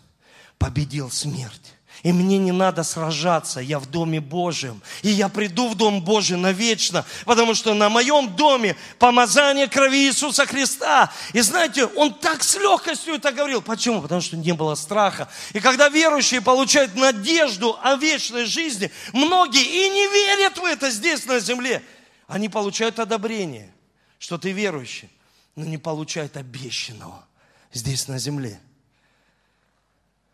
победил 0.58 1.10
смерть. 1.10 1.74
И 2.02 2.12
мне 2.12 2.38
не 2.38 2.52
надо 2.52 2.84
сражаться, 2.84 3.60
я 3.60 3.78
в 3.80 3.86
Доме 3.86 4.20
Божьем. 4.20 4.80
И 5.02 5.08
я 5.08 5.28
приду 5.28 5.68
в 5.68 5.74
Дом 5.74 6.02
Божий 6.02 6.36
навечно, 6.36 7.04
потому 7.24 7.54
что 7.54 7.74
на 7.74 7.88
моем 7.88 8.36
доме 8.36 8.76
помазание 8.98 9.66
крови 9.66 10.06
Иисуса 10.06 10.46
Христа. 10.46 11.12
И 11.32 11.40
знаете, 11.40 11.86
он 11.86 12.14
так 12.14 12.44
с 12.44 12.56
легкостью 12.56 13.14
это 13.14 13.32
говорил. 13.32 13.62
Почему? 13.62 14.00
Потому 14.00 14.20
что 14.20 14.36
не 14.36 14.52
было 14.52 14.76
страха. 14.76 15.28
И 15.52 15.60
когда 15.60 15.88
верующие 15.88 16.40
получают 16.40 16.94
надежду 16.94 17.76
о 17.82 17.96
вечной 17.96 18.44
жизни, 18.44 18.92
многие 19.12 19.64
и 19.64 19.88
не 19.88 20.06
верят 20.06 20.56
в 20.58 20.64
это 20.64 20.90
здесь 20.90 21.26
на 21.26 21.40
земле. 21.40 21.82
Они 22.28 22.48
получают 22.48 22.98
одобрение, 23.00 23.72
что 24.18 24.38
ты 24.38 24.52
верующий, 24.52 25.10
но 25.56 25.64
не 25.64 25.78
получают 25.78 26.36
обещанного 26.36 27.26
здесь 27.72 28.06
на 28.06 28.18
земле. 28.18 28.60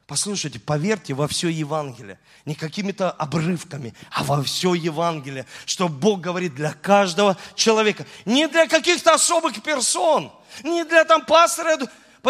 Послушайте, 0.06 0.60
поверьте 0.60 1.14
во 1.14 1.26
все 1.26 1.48
Евангелие. 1.48 2.18
Не 2.44 2.54
какими-то 2.54 3.10
обрывками, 3.10 3.94
а 4.10 4.22
во 4.22 4.42
все 4.42 4.74
Евангелие. 4.74 5.46
Что 5.64 5.88
Бог 5.88 6.20
говорит 6.20 6.54
для 6.54 6.74
каждого 6.74 7.38
человека. 7.54 8.06
Не 8.26 8.46
для 8.46 8.66
каких-то 8.66 9.14
особых 9.14 9.62
персон. 9.62 10.30
Не 10.62 10.84
для 10.84 11.04
там 11.04 11.24
пастора. 11.24 11.78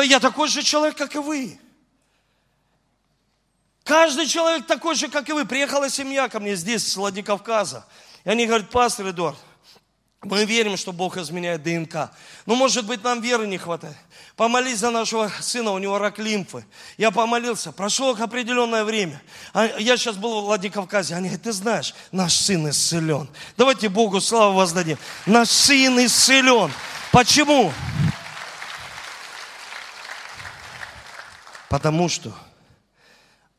Я 0.05 0.21
такой 0.21 0.49
же 0.49 0.63
человек, 0.63 0.97
как 0.97 1.17
и 1.17 1.19
вы. 1.19 1.59
Каждый 3.83 4.27
человек 4.27 4.67
такой 4.67 4.95
же, 4.95 5.09
как 5.09 5.29
и 5.29 5.33
вы. 5.33 5.45
Приехала 5.45 5.91
семья 5.91 6.29
ко 6.29 6.39
мне 6.39 6.55
здесь, 6.55 6.87
с 6.87 6.97
Владикавказа. 6.97 7.85
И 8.25 8.31
они 8.31 8.47
говорят, 8.47 8.71
пастор 8.71 9.11
Эдуард, 9.11 9.39
мы 10.23 10.45
верим, 10.45 10.77
что 10.77 10.93
Бог 10.93 11.17
изменяет 11.17 11.65
ДНК. 11.65 12.11
Но, 12.47 12.55
может 12.55 12.87
быть, 12.87 13.03
нам 13.03 13.21
веры 13.21 13.47
не 13.47 13.59
хватает. 13.59 13.97
Помолись 14.37 14.79
за 14.79 14.91
нашего 14.91 15.31
сына, 15.41 15.71
у 15.71 15.79
него 15.79 15.99
рак 15.99 16.19
лимфы. 16.19 16.65
Я 16.99 17.11
помолился, 17.11 17.71
прошло 17.71 18.17
определенное 18.19 18.85
время. 18.85 19.23
А 19.53 19.67
я 19.79 19.97
сейчас 19.97 20.17
был 20.17 20.41
в 20.41 20.45
Владикавказе. 20.47 21.15
Они 21.15 21.29
говорят, 21.29 21.45
ты 21.45 21.53
знаешь, 21.53 21.95
наш 22.11 22.35
сын 22.35 22.69
исцелен. 22.69 23.29
Давайте 23.57 23.89
Богу 23.89 24.21
славу 24.21 24.55
воздадим. 24.55 24.99
Наш 25.25 25.49
сын 25.51 26.05
исцелен. 26.05 26.73
Почему? 27.13 27.73
Потому 31.69 32.09
что 32.09 32.33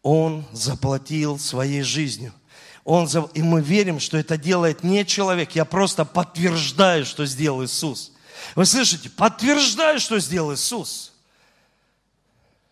он 0.02 0.46
заплатил 0.52 1.40
своей 1.40 1.84
жизнью– 1.84 2.34
он, 2.86 3.08
и 3.34 3.42
мы 3.42 3.62
верим, 3.62 4.00
что 4.00 4.16
это 4.16 4.38
делает 4.38 4.84
не 4.84 5.04
человек. 5.06 5.54
Я 5.54 5.66
просто 5.66 6.06
подтверждаю, 6.06 7.04
что 7.04 7.26
сделал 7.26 7.66
Иисус. 7.66 8.12
Вы 8.56 8.66
слышите? 8.66 9.10
Подтверждаю, 9.10 10.00
что 10.00 10.20
сделал 10.20 10.54
Иисус. 10.54 11.14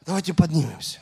Давайте 0.05 0.33
поднимемся. 0.33 0.99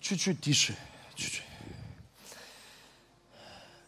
Чуть-чуть 0.00 0.40
тише. 0.40 0.76
Чуть-чуть. 1.14 1.42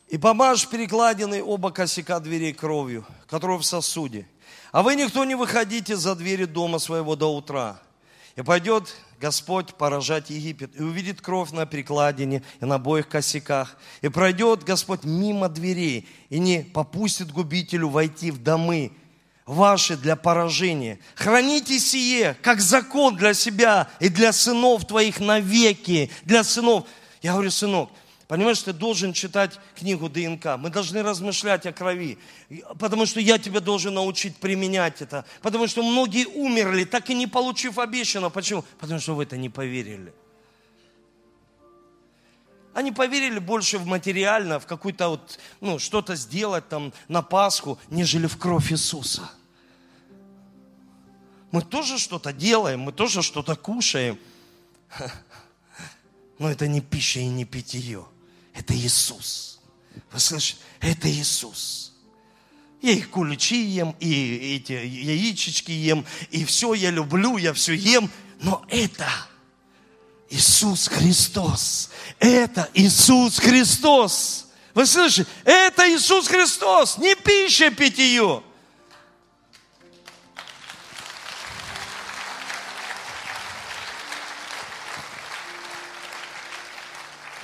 И 0.09 0.19
помажь 0.19 0.69
перекладины 0.69 1.43
оба 1.43 1.71
косяка 1.71 2.21
дверей 2.21 2.53
кровью, 2.53 3.07
которую 3.27 3.59
в 3.59 3.67
сосуде– 3.67 4.27
а 4.77 4.83
вы 4.83 4.95
никто 4.95 5.25
не 5.25 5.35
выходите 5.35 5.97
за 5.97 6.15
двери 6.15 6.45
дома 6.45 6.79
своего 6.79 7.17
до 7.17 7.35
утра. 7.35 7.81
И 8.35 8.43
пойдет 8.43 8.95
Господь 9.21 9.75
поражать 9.75 10.31
Египет, 10.31 10.79
и 10.79 10.83
увидит 10.83 11.21
кровь 11.21 11.51
на 11.51 11.67
перекладине 11.67 12.43
и 12.61 12.65
на 12.65 12.77
обоих 12.77 13.09
косяках. 13.09 13.77
И 14.03 14.09
пройдет 14.09 14.65
Господь 14.65 15.05
мимо 15.05 15.49
дверей, 15.49 16.09
и 16.29 16.39
не 16.39 16.61
попустит 16.61 17.33
губителю 17.33 17.89
войти 17.89 18.31
в 18.31 18.43
домы 18.43 18.93
ваши 19.47 19.97
для 19.97 20.17
поражения. 20.17 20.99
Храните 21.15 21.79
сие, 21.79 22.37
как 22.43 22.61
закон 22.61 23.17
для 23.17 23.33
себя 23.33 23.89
и 24.01 24.09
для 24.09 24.33
сынов 24.33 24.87
твоих 24.87 25.21
навеки, 25.21 26.11
для 26.25 26.45
сынов. 26.45 26.85
Я 27.23 27.33
говорю, 27.33 27.51
сынок, 27.51 27.91
Понимаешь, 28.29 28.61
ты 28.61 28.73
должен 28.73 29.13
читать 29.13 29.61
книгу 29.77 30.09
ДНК. 30.09 30.57
Мы 30.59 30.71
должны 30.71 31.03
размышлять 31.03 31.65
о 31.65 31.73
крови. 31.73 32.19
Потому 32.79 33.07
что 33.07 33.21
я 33.21 33.39
тебя 33.39 33.61
должен 33.61 33.95
научить 33.95 34.37
применять 34.37 35.01
это. 35.01 35.25
Потому 35.43 35.69
что 35.69 35.83
многие 35.83 36.27
умерли, 36.27 36.85
так 36.85 37.09
и 37.09 37.15
не 37.15 37.29
получив 37.29 37.79
обещанного. 37.79 38.31
Почему? 38.31 38.65
Потому 38.79 38.99
что 38.99 39.15
в 39.15 39.21
это 39.21 39.37
не 39.37 39.49
поверили. 39.49 40.13
Они 42.75 42.91
поверили 42.91 43.39
больше 43.39 43.79
в 43.79 43.87
материально, 43.87 44.59
в 44.59 44.67
какую-то 44.67 45.09
вот, 45.09 45.39
ну, 45.61 45.79
что-то 45.79 46.17
сделать 46.17 46.69
там 46.69 46.93
на 47.09 47.23
Пасху, 47.23 47.79
нежели 47.89 48.27
в 48.27 48.37
кровь 48.37 48.73
Иисуса. 48.73 49.31
Мы 51.53 51.63
тоже 51.63 51.97
что-то 51.99 52.33
делаем, 52.33 52.81
мы 52.81 52.93
тоже 52.93 53.23
что-то 53.23 53.55
кушаем. 53.55 54.19
Но 56.39 56.51
это 56.51 56.67
не 56.67 56.81
пища 56.81 57.21
и 57.21 57.27
не 57.29 57.45
питье. 57.45 58.05
Это 58.57 58.75
Иисус. 58.75 59.61
Вы 60.11 60.19
слышите? 60.19 60.59
Это 60.81 61.11
Иисус. 61.11 61.93
Я 62.81 62.93
и 62.93 63.03
куличи 63.03 63.57
ем, 63.57 63.95
и 64.01 64.57
эти 64.57 64.73
яичечки 64.73 65.73
ем, 65.73 66.05
и 66.31 66.45
все 66.45 66.75
я 66.75 66.91
люблю, 66.91 67.37
я 67.37 67.53
все 67.53 67.73
ем. 67.75 68.11
Но 68.41 68.65
это 68.69 69.09
Иисус 70.31 70.89
Христос. 70.89 71.91
Это 72.19 72.69
Иисус 72.75 73.39
Христос. 73.39 74.47
Вы 74.75 74.87
слышите? 74.87 75.29
Это 75.45 75.89
Иисус 75.95 76.29
Христос. 76.29 76.99
Не 76.99 77.15
пища 77.15 77.71
питье. 77.71 78.43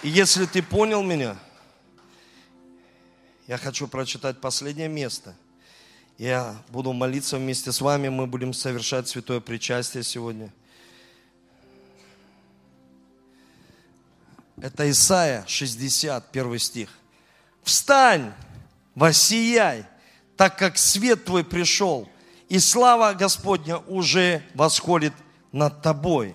И 0.03 0.09
если 0.09 0.47
ты 0.47 0.63
понял 0.63 1.03
меня, 1.03 1.37
я 3.47 3.57
хочу 3.57 3.87
прочитать 3.87 4.41
последнее 4.41 4.89
место. 4.89 5.37
Я 6.19 6.61
буду 6.71 6.93
молиться 6.93 7.37
вместе 7.37 7.71
с 7.71 7.81
вами, 7.81 8.09
мы 8.09 8.27
будем 8.27 8.53
совершать 8.53 9.09
святое 9.09 9.39
причастие 9.39 10.03
сегодня. 10.03 10.53
Это 14.61 14.91
Исаия 14.91 15.45
60, 15.47 16.33
первый 16.33 16.59
стих. 16.59 16.89
«Встань, 17.63 18.33
воссияй, 18.97 19.87
так 20.37 20.59
как 20.59 20.79
свет 20.79 21.25
твой 21.25 21.45
пришел, 21.45 22.09
и 22.49 22.59
слава 22.59 23.15
Господня 23.15 23.79
уже 23.79 24.43
восходит 24.55 25.15
над 25.53 25.81
тобой». 25.81 26.35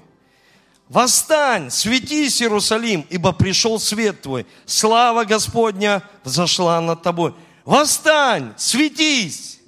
Восстань, 0.90 1.70
светись, 1.70 2.42
Иерусалим, 2.42 3.06
ибо 3.10 3.34
пришел 3.34 3.80
свет 3.80 4.22
твой. 4.22 4.46
Слава 4.66 5.26
Господня 5.26 6.02
взошла 6.24 6.80
над 6.80 7.02
тобой. 7.02 7.34
Восстань, 7.66 8.54
светись. 8.58 9.60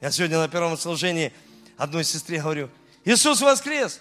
Я 0.00 0.10
сегодня 0.12 0.38
на 0.38 0.48
первом 0.48 0.78
служении 0.78 1.32
одной 1.76 2.04
сестре 2.04 2.40
говорю, 2.40 2.70
Иисус 3.04 3.40
воскрес. 3.40 4.00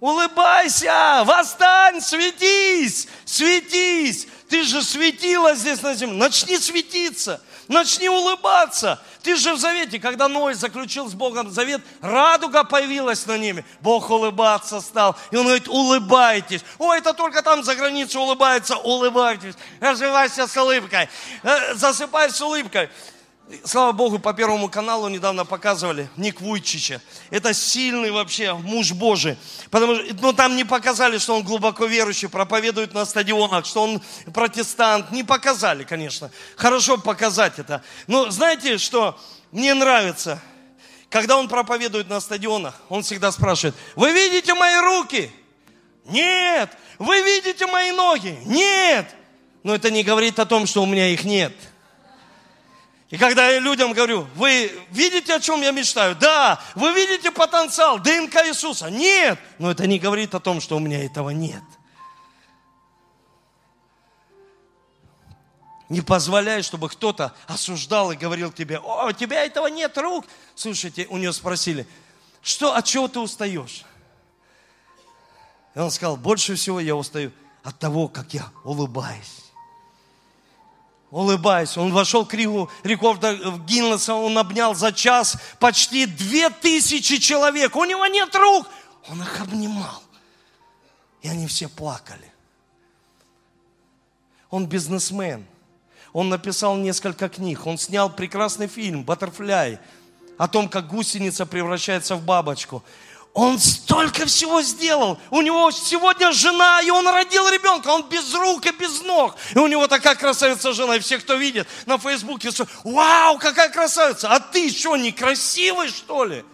Улыбайся, 0.00 1.22
восстань, 1.24 2.00
светись, 2.00 3.08
светись. 3.24 4.26
Ты 4.48 4.64
же 4.64 4.82
светила 4.82 5.54
здесь 5.54 5.80
на 5.80 5.94
земле. 5.94 6.16
Начни 6.16 6.58
светиться, 6.58 7.40
начни 7.72 8.08
улыбаться. 8.08 9.00
Ты 9.22 9.36
же 9.36 9.54
в 9.54 9.58
завете, 9.58 9.98
когда 9.98 10.28
Ной 10.28 10.54
заключил 10.54 11.08
с 11.08 11.14
Богом 11.14 11.50
завет, 11.50 11.80
радуга 12.00 12.64
появилась 12.64 13.26
на 13.26 13.38
небе. 13.38 13.64
Бог 13.80 14.10
улыбаться 14.10 14.80
стал. 14.80 15.16
И 15.30 15.36
он 15.36 15.44
говорит, 15.44 15.68
улыбайтесь. 15.68 16.64
О, 16.78 16.92
это 16.92 17.12
только 17.14 17.42
там 17.42 17.62
за 17.64 17.74
границей 17.74 18.20
улыбается, 18.20 18.76
улыбайтесь. 18.76 19.54
Оживайся 19.80 20.46
с 20.46 20.56
улыбкой. 20.56 21.08
Э, 21.42 21.74
засыпай 21.74 22.30
с 22.30 22.40
улыбкой. 22.40 22.90
Слава 23.64 23.92
Богу, 23.92 24.18
по 24.18 24.32
Первому 24.32 24.68
каналу 24.68 25.08
недавно 25.08 25.44
показывали 25.44 26.08
Ник 26.16 26.40
Вуйчича. 26.40 27.00
Это 27.30 27.52
сильный 27.52 28.10
вообще 28.10 28.54
муж 28.54 28.92
Божий. 28.92 29.36
Потому 29.70 29.94
что, 29.96 30.04
но 30.20 30.32
там 30.32 30.56
не 30.56 30.64
показали, 30.64 31.18
что 31.18 31.36
он 31.36 31.42
глубоко 31.42 31.84
верующий, 31.84 32.28
проповедует 32.28 32.94
на 32.94 33.04
стадионах, 33.04 33.66
что 33.66 33.82
он 33.82 34.02
протестант. 34.32 35.10
Не 35.12 35.22
показали, 35.22 35.84
конечно. 35.84 36.30
Хорошо 36.56 36.96
показать 36.96 37.58
это. 37.58 37.82
Но 38.06 38.30
знаете, 38.30 38.78
что 38.78 39.18
мне 39.50 39.74
нравится? 39.74 40.40
Когда 41.10 41.36
он 41.36 41.48
проповедует 41.48 42.08
на 42.08 42.20
стадионах, 42.20 42.74
он 42.88 43.02
всегда 43.02 43.30
спрашивает, 43.32 43.74
вы 43.96 44.12
видите 44.12 44.54
мои 44.54 44.78
руки? 44.78 45.30
Нет. 46.06 46.70
Вы 46.98 47.20
видите 47.22 47.66
мои 47.66 47.92
ноги? 47.92 48.38
Нет. 48.46 49.14
Но 49.62 49.74
это 49.74 49.90
не 49.90 50.02
говорит 50.02 50.38
о 50.38 50.46
том, 50.46 50.66
что 50.66 50.82
у 50.82 50.86
меня 50.86 51.08
их 51.08 51.24
нет. 51.24 51.52
И 53.12 53.18
когда 53.18 53.50
я 53.50 53.58
людям 53.58 53.92
говорю, 53.92 54.26
вы 54.36 54.72
видите, 54.90 55.34
о 55.34 55.40
чем 55.40 55.60
я 55.60 55.70
мечтаю? 55.70 56.16
Да. 56.16 56.58
Вы 56.74 56.94
видите 56.94 57.30
потенциал, 57.30 57.98
ДНК 57.98 58.36
Иисуса? 58.36 58.88
Нет. 58.90 59.38
Но 59.58 59.70
это 59.70 59.86
не 59.86 59.98
говорит 59.98 60.34
о 60.34 60.40
том, 60.40 60.62
что 60.62 60.76
у 60.76 60.78
меня 60.78 61.04
этого 61.04 61.28
нет. 61.28 61.62
Не 65.90 66.00
позволяй, 66.00 66.62
чтобы 66.62 66.88
кто-то 66.88 67.34
осуждал 67.46 68.12
и 68.12 68.16
говорил 68.16 68.50
тебе, 68.50 68.78
о, 68.78 69.08
у 69.08 69.12
тебя 69.12 69.44
этого 69.44 69.66
нет 69.66 69.98
рук. 69.98 70.24
Слушайте, 70.54 71.06
у 71.10 71.18
нее 71.18 71.34
спросили, 71.34 71.86
что, 72.40 72.74
от 72.74 72.86
чего 72.86 73.08
ты 73.08 73.20
устаешь? 73.20 73.84
И 75.74 75.78
он 75.78 75.90
сказал, 75.90 76.16
больше 76.16 76.54
всего 76.54 76.80
я 76.80 76.96
устаю 76.96 77.30
от 77.62 77.78
того, 77.78 78.08
как 78.08 78.32
я 78.32 78.48
улыбаюсь 78.64 79.41
улыбаясь. 81.12 81.76
Он 81.76 81.92
вошел 81.92 82.24
в 82.24 82.28
книгу 82.28 82.68
рекорда 82.82 83.34
Гиннесса, 83.66 84.14
он 84.14 84.36
обнял 84.36 84.74
за 84.74 84.92
час 84.92 85.36
почти 85.60 86.06
две 86.06 86.50
тысячи 86.50 87.18
человек. 87.18 87.76
У 87.76 87.84
него 87.84 88.06
нет 88.06 88.34
рук. 88.34 88.66
Он 89.08 89.22
их 89.22 89.40
обнимал. 89.40 90.02
И 91.20 91.28
они 91.28 91.46
все 91.46 91.68
плакали. 91.68 92.32
Он 94.50 94.66
бизнесмен. 94.66 95.46
Он 96.12 96.28
написал 96.28 96.76
несколько 96.76 97.28
книг. 97.28 97.66
Он 97.66 97.78
снял 97.78 98.10
прекрасный 98.10 98.66
фильм 98.66 99.04
«Баттерфляй» 99.04 99.78
о 100.38 100.48
том, 100.48 100.68
как 100.68 100.88
гусеница 100.88 101.46
превращается 101.46 102.16
в 102.16 102.24
бабочку. 102.24 102.82
Он 103.34 103.58
столько 103.58 104.26
всего 104.26 104.60
сделал. 104.60 105.18
У 105.30 105.40
него 105.40 105.70
сегодня 105.70 106.32
жена, 106.32 106.82
и 106.82 106.90
он 106.90 107.08
родил 107.08 107.48
ребенка. 107.48 107.88
Он 107.88 108.06
без 108.06 108.34
рук 108.34 108.66
и 108.66 108.72
без 108.72 109.00
ног. 109.02 109.36
И 109.54 109.58
у 109.58 109.66
него 109.68 109.86
такая 109.86 110.16
красавица 110.16 110.72
жена. 110.74 110.96
И 110.96 111.00
все, 111.00 111.18
кто 111.18 111.34
видит 111.34 111.66
на 111.86 111.96
Фейсбуке, 111.96 112.50
вау, 112.84 113.38
какая 113.38 113.70
красавица. 113.70 114.28
А 114.28 114.38
ты 114.38 114.70
что, 114.70 114.96
не 114.96 115.12
красивый, 115.12 115.88
что 115.88 116.24
ли? 116.24 116.44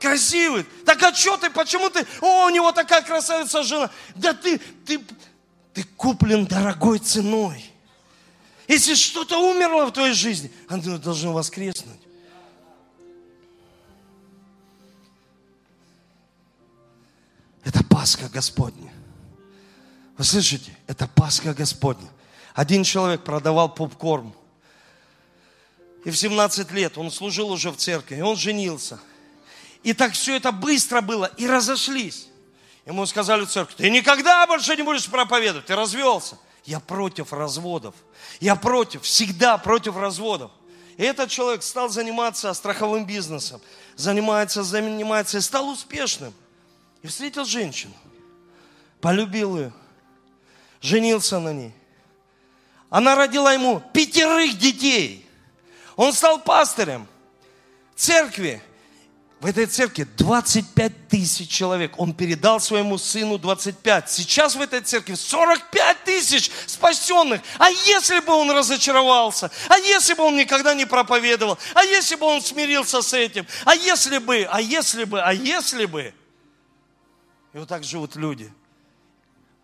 Красивый. 0.00 0.64
Так 0.84 1.00
а 1.04 1.14
что 1.14 1.36
ты, 1.36 1.48
почему 1.48 1.90
ты, 1.90 2.04
о, 2.20 2.46
у 2.46 2.50
него 2.50 2.72
такая 2.72 3.02
красавица 3.02 3.62
жена. 3.62 3.88
Да 4.16 4.34
ты, 4.34 4.58
ты, 4.84 5.00
ты 5.74 5.84
куплен 5.96 6.44
дорогой 6.44 6.98
ценой. 6.98 7.64
Если 8.66 8.94
что-то 8.94 9.38
умерло 9.38 9.86
в 9.86 9.92
твоей 9.92 10.12
жизни, 10.12 10.50
оно 10.68 10.98
должно 10.98 11.32
воскреснуть. 11.32 12.00
Это 17.66 17.82
Пасха 17.82 18.28
Господня. 18.28 18.92
Вы 20.16 20.22
слышите? 20.22 20.72
Это 20.86 21.08
Пасха 21.08 21.52
Господня. 21.52 22.08
Один 22.54 22.84
человек 22.84 23.24
продавал 23.24 23.74
попкорн. 23.74 24.32
И 26.04 26.10
в 26.10 26.16
17 26.16 26.70
лет 26.70 26.96
он 26.96 27.10
служил 27.10 27.50
уже 27.50 27.72
в 27.72 27.76
церкви, 27.76 28.18
и 28.18 28.20
он 28.20 28.36
женился. 28.36 29.00
И 29.82 29.94
так 29.94 30.12
все 30.12 30.36
это 30.36 30.52
быстро 30.52 31.00
было, 31.00 31.24
и 31.36 31.48
разошлись. 31.48 32.28
Ему 32.86 33.04
сказали 33.04 33.44
в 33.44 33.50
церкви, 33.50 33.74
ты 33.74 33.90
никогда 33.90 34.46
больше 34.46 34.76
не 34.76 34.82
будешь 34.82 35.08
проповедовать, 35.08 35.66
ты 35.66 35.74
развелся. 35.74 36.38
Я 36.64 36.78
против 36.78 37.32
разводов. 37.32 37.96
Я 38.38 38.54
против, 38.54 39.02
всегда 39.02 39.58
против 39.58 39.96
разводов. 39.96 40.52
И 40.96 41.02
этот 41.02 41.30
человек 41.30 41.64
стал 41.64 41.88
заниматься 41.88 42.54
страховым 42.54 43.06
бизнесом, 43.06 43.60
занимается, 43.96 44.62
занимается 44.62 45.38
и 45.38 45.40
стал 45.40 45.68
успешным– 45.68 46.32
и 47.06 47.08
встретил 47.08 47.44
женщину, 47.44 47.94
полюбил 49.00 49.56
ее, 49.56 49.72
женился 50.80 51.38
на 51.38 51.52
ней. 51.52 51.72
Она 52.90 53.14
родила 53.14 53.52
ему 53.52 53.80
пятерых 53.92 54.58
детей. 54.58 55.24
Он 55.94 56.12
стал 56.12 56.40
пастырем 56.40 57.06
церкви. 57.94 58.60
В 59.38 59.46
этой 59.46 59.66
церкви 59.66 60.08
25 60.16 61.08
тысяч 61.08 61.48
человек. 61.48 61.92
Он 61.98 62.12
передал 62.12 62.58
своему 62.58 62.98
сыну 62.98 63.38
25. 63.38 64.10
Сейчас 64.10 64.56
в 64.56 64.60
этой 64.60 64.80
церкви 64.80 65.14
45 65.14 66.04
тысяч 66.04 66.50
спасенных. 66.66 67.40
А 67.58 67.70
если 67.70 68.18
бы 68.18 68.32
он 68.32 68.50
разочаровался? 68.50 69.50
А 69.68 69.78
если 69.78 70.14
бы 70.14 70.24
он 70.24 70.36
никогда 70.36 70.74
не 70.74 70.86
проповедовал? 70.86 71.58
А 71.74 71.84
если 71.84 72.16
бы 72.16 72.26
он 72.26 72.42
смирился 72.42 73.00
с 73.00 73.12
этим? 73.12 73.46
А 73.64 73.76
если 73.76 74.18
бы? 74.18 74.48
А 74.50 74.60
если 74.60 75.04
бы? 75.04 75.20
А 75.20 75.32
если 75.32 75.84
бы? 75.84 76.12
И 77.56 77.58
вот 77.58 77.70
так 77.70 77.84
живут 77.84 78.16
люди. 78.16 78.52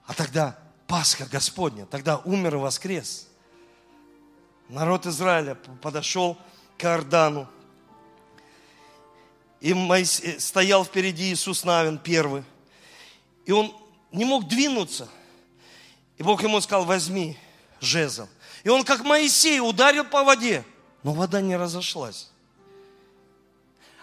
А 0.07 0.15
тогда 0.15 0.59
Пасха 0.87 1.27
Господня, 1.27 1.85
тогда 1.85 2.17
умер 2.25 2.55
и 2.55 2.59
воскрес. 2.59 3.29
Народ 4.71 5.05
Израиля 5.05 5.57
подошел 5.57 6.39
к 6.79 6.85
Иордану. 6.85 7.47
И 9.61 9.75
Моисей, 9.75 10.41
стоял 10.41 10.87
впереди 10.87 11.35
Иисус 11.35 11.65
Навин 11.65 11.99
первый. 11.99 12.45
И 13.45 13.53
он 13.53 13.77
не 14.11 14.25
мог 14.25 14.49
двинуться. 14.49 15.07
И 16.17 16.23
Бог 16.23 16.43
ему 16.43 16.63
сказал, 16.63 16.87
возьми 16.87 17.37
жезл. 17.79 18.27
И 18.65 18.71
он, 18.71 18.85
как 18.85 19.05
Моисей, 19.05 19.61
ударил 19.61 20.05
по 20.05 20.25
воде. 20.25 20.65
Но 21.03 21.13
вода 21.13 21.43
не 21.43 21.57
разошлась. 21.57 22.31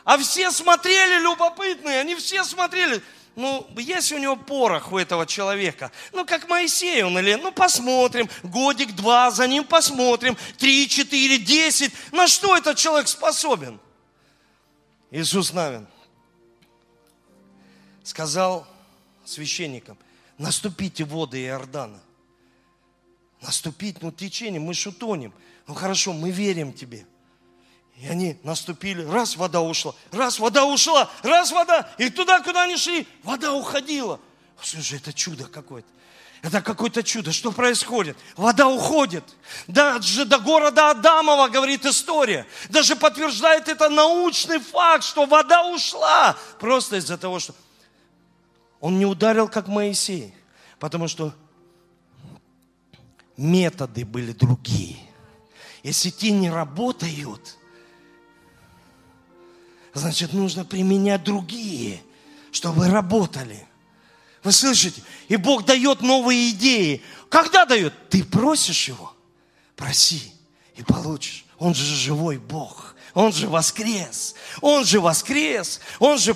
А 0.03 0.15
все 0.19 0.51
смотрели 0.51 1.23
любопытные, 1.23 2.01
они 2.01 2.15
все 2.15 2.43
смотрели 2.43 3.01
ну, 3.39 3.65
есть 3.77 4.11
у 4.11 4.17
него 4.17 4.35
порох 4.35 4.91
у 4.91 4.97
этого 4.97 5.25
человека. 5.25 5.91
Ну, 6.11 6.25
как 6.25 6.47
Моисей 6.49 7.01
он 7.03 7.17
или, 7.17 7.35
ну, 7.35 7.51
посмотрим, 7.51 8.29
годик-два, 8.43 9.31
за 9.31 9.47
ним 9.47 9.63
посмотрим, 9.63 10.37
три, 10.57 10.87
четыре, 10.87 11.39
десять. 11.39 11.91
На 12.11 12.27
что 12.27 12.55
этот 12.55 12.77
человек 12.77 13.07
способен? 13.07 13.79
Иисус 15.09 15.53
Навин 15.53 15.87
сказал 18.03 18.67
священникам, 19.25 19.97
наступите 20.37 21.03
воды 21.05 21.45
Иордана. 21.45 21.99
Наступить, 23.41 24.01
ну, 24.01 24.11
течение, 24.11 24.59
мы 24.59 24.73
же 24.73 24.89
утонем. 24.89 25.33
Ну, 25.65 25.73
хорошо, 25.73 26.11
мы 26.11 26.29
верим 26.29 26.73
тебе. 26.73 27.05
И 27.99 28.07
они 28.07 28.39
наступили, 28.43 29.03
раз 29.03 29.35
вода 29.35 29.61
ушла, 29.61 29.93
раз 30.11 30.39
вода 30.39 30.65
ушла, 30.65 31.09
раз 31.21 31.51
вода. 31.51 31.89
И 31.97 32.09
туда, 32.09 32.39
куда 32.41 32.63
они 32.63 32.77
шли, 32.77 33.05
вода 33.23 33.53
уходила. 33.53 34.21
Слушай, 34.61 34.99
это 34.99 35.11
чудо 35.11 35.45
какое-то. 35.45 35.87
Это 36.41 36.61
какое-то 36.61 37.03
чудо. 37.03 37.33
Что 37.33 37.51
происходит? 37.51 38.17
Вода 38.37 38.69
уходит. 38.69 39.25
Даже 39.67 40.23
до 40.23 40.39
города 40.39 40.91
Адамова, 40.91 41.49
говорит 41.49 41.85
история. 41.85 42.47
Даже 42.69 42.95
подтверждает 42.95 43.67
это 43.67 43.89
научный 43.89 44.59
факт, 44.59 45.03
что 45.03 45.25
вода 45.25 45.67
ушла. 45.67 46.37
Просто 46.57 46.95
из-за 46.95 47.17
того, 47.17 47.39
что 47.39 47.53
он 48.79 48.97
не 48.97 49.05
ударил, 49.05 49.49
как 49.49 49.67
Моисей. 49.67 50.33
Потому 50.79 51.09
что 51.09 51.33
методы 53.35 54.05
были 54.05 54.31
другие. 54.31 54.97
Если 55.83 56.09
те 56.09 56.31
не 56.31 56.49
работают, 56.49 57.58
значит, 59.93 60.33
нужно 60.33 60.65
применять 60.65 61.23
другие, 61.23 62.01
чтобы 62.51 62.87
работали. 62.87 63.67
Вы 64.43 64.51
слышите? 64.51 65.01
И 65.27 65.35
Бог 65.35 65.65
дает 65.65 66.01
новые 66.01 66.51
идеи. 66.51 67.01
Когда 67.29 67.65
дает? 67.65 67.93
Ты 68.09 68.23
просишь 68.23 68.87
Его. 68.87 69.13
Проси 69.75 70.31
и 70.75 70.83
получишь. 70.83 71.45
Он 71.57 71.73
же 71.73 71.83
живой 71.95 72.37
Бог. 72.37 72.95
Он 73.13 73.33
же 73.33 73.47
воскрес. 73.49 74.35
Он 74.61 74.85
же 74.85 75.01
воскрес. 75.01 75.81
Он 75.99 76.17
же 76.17 76.33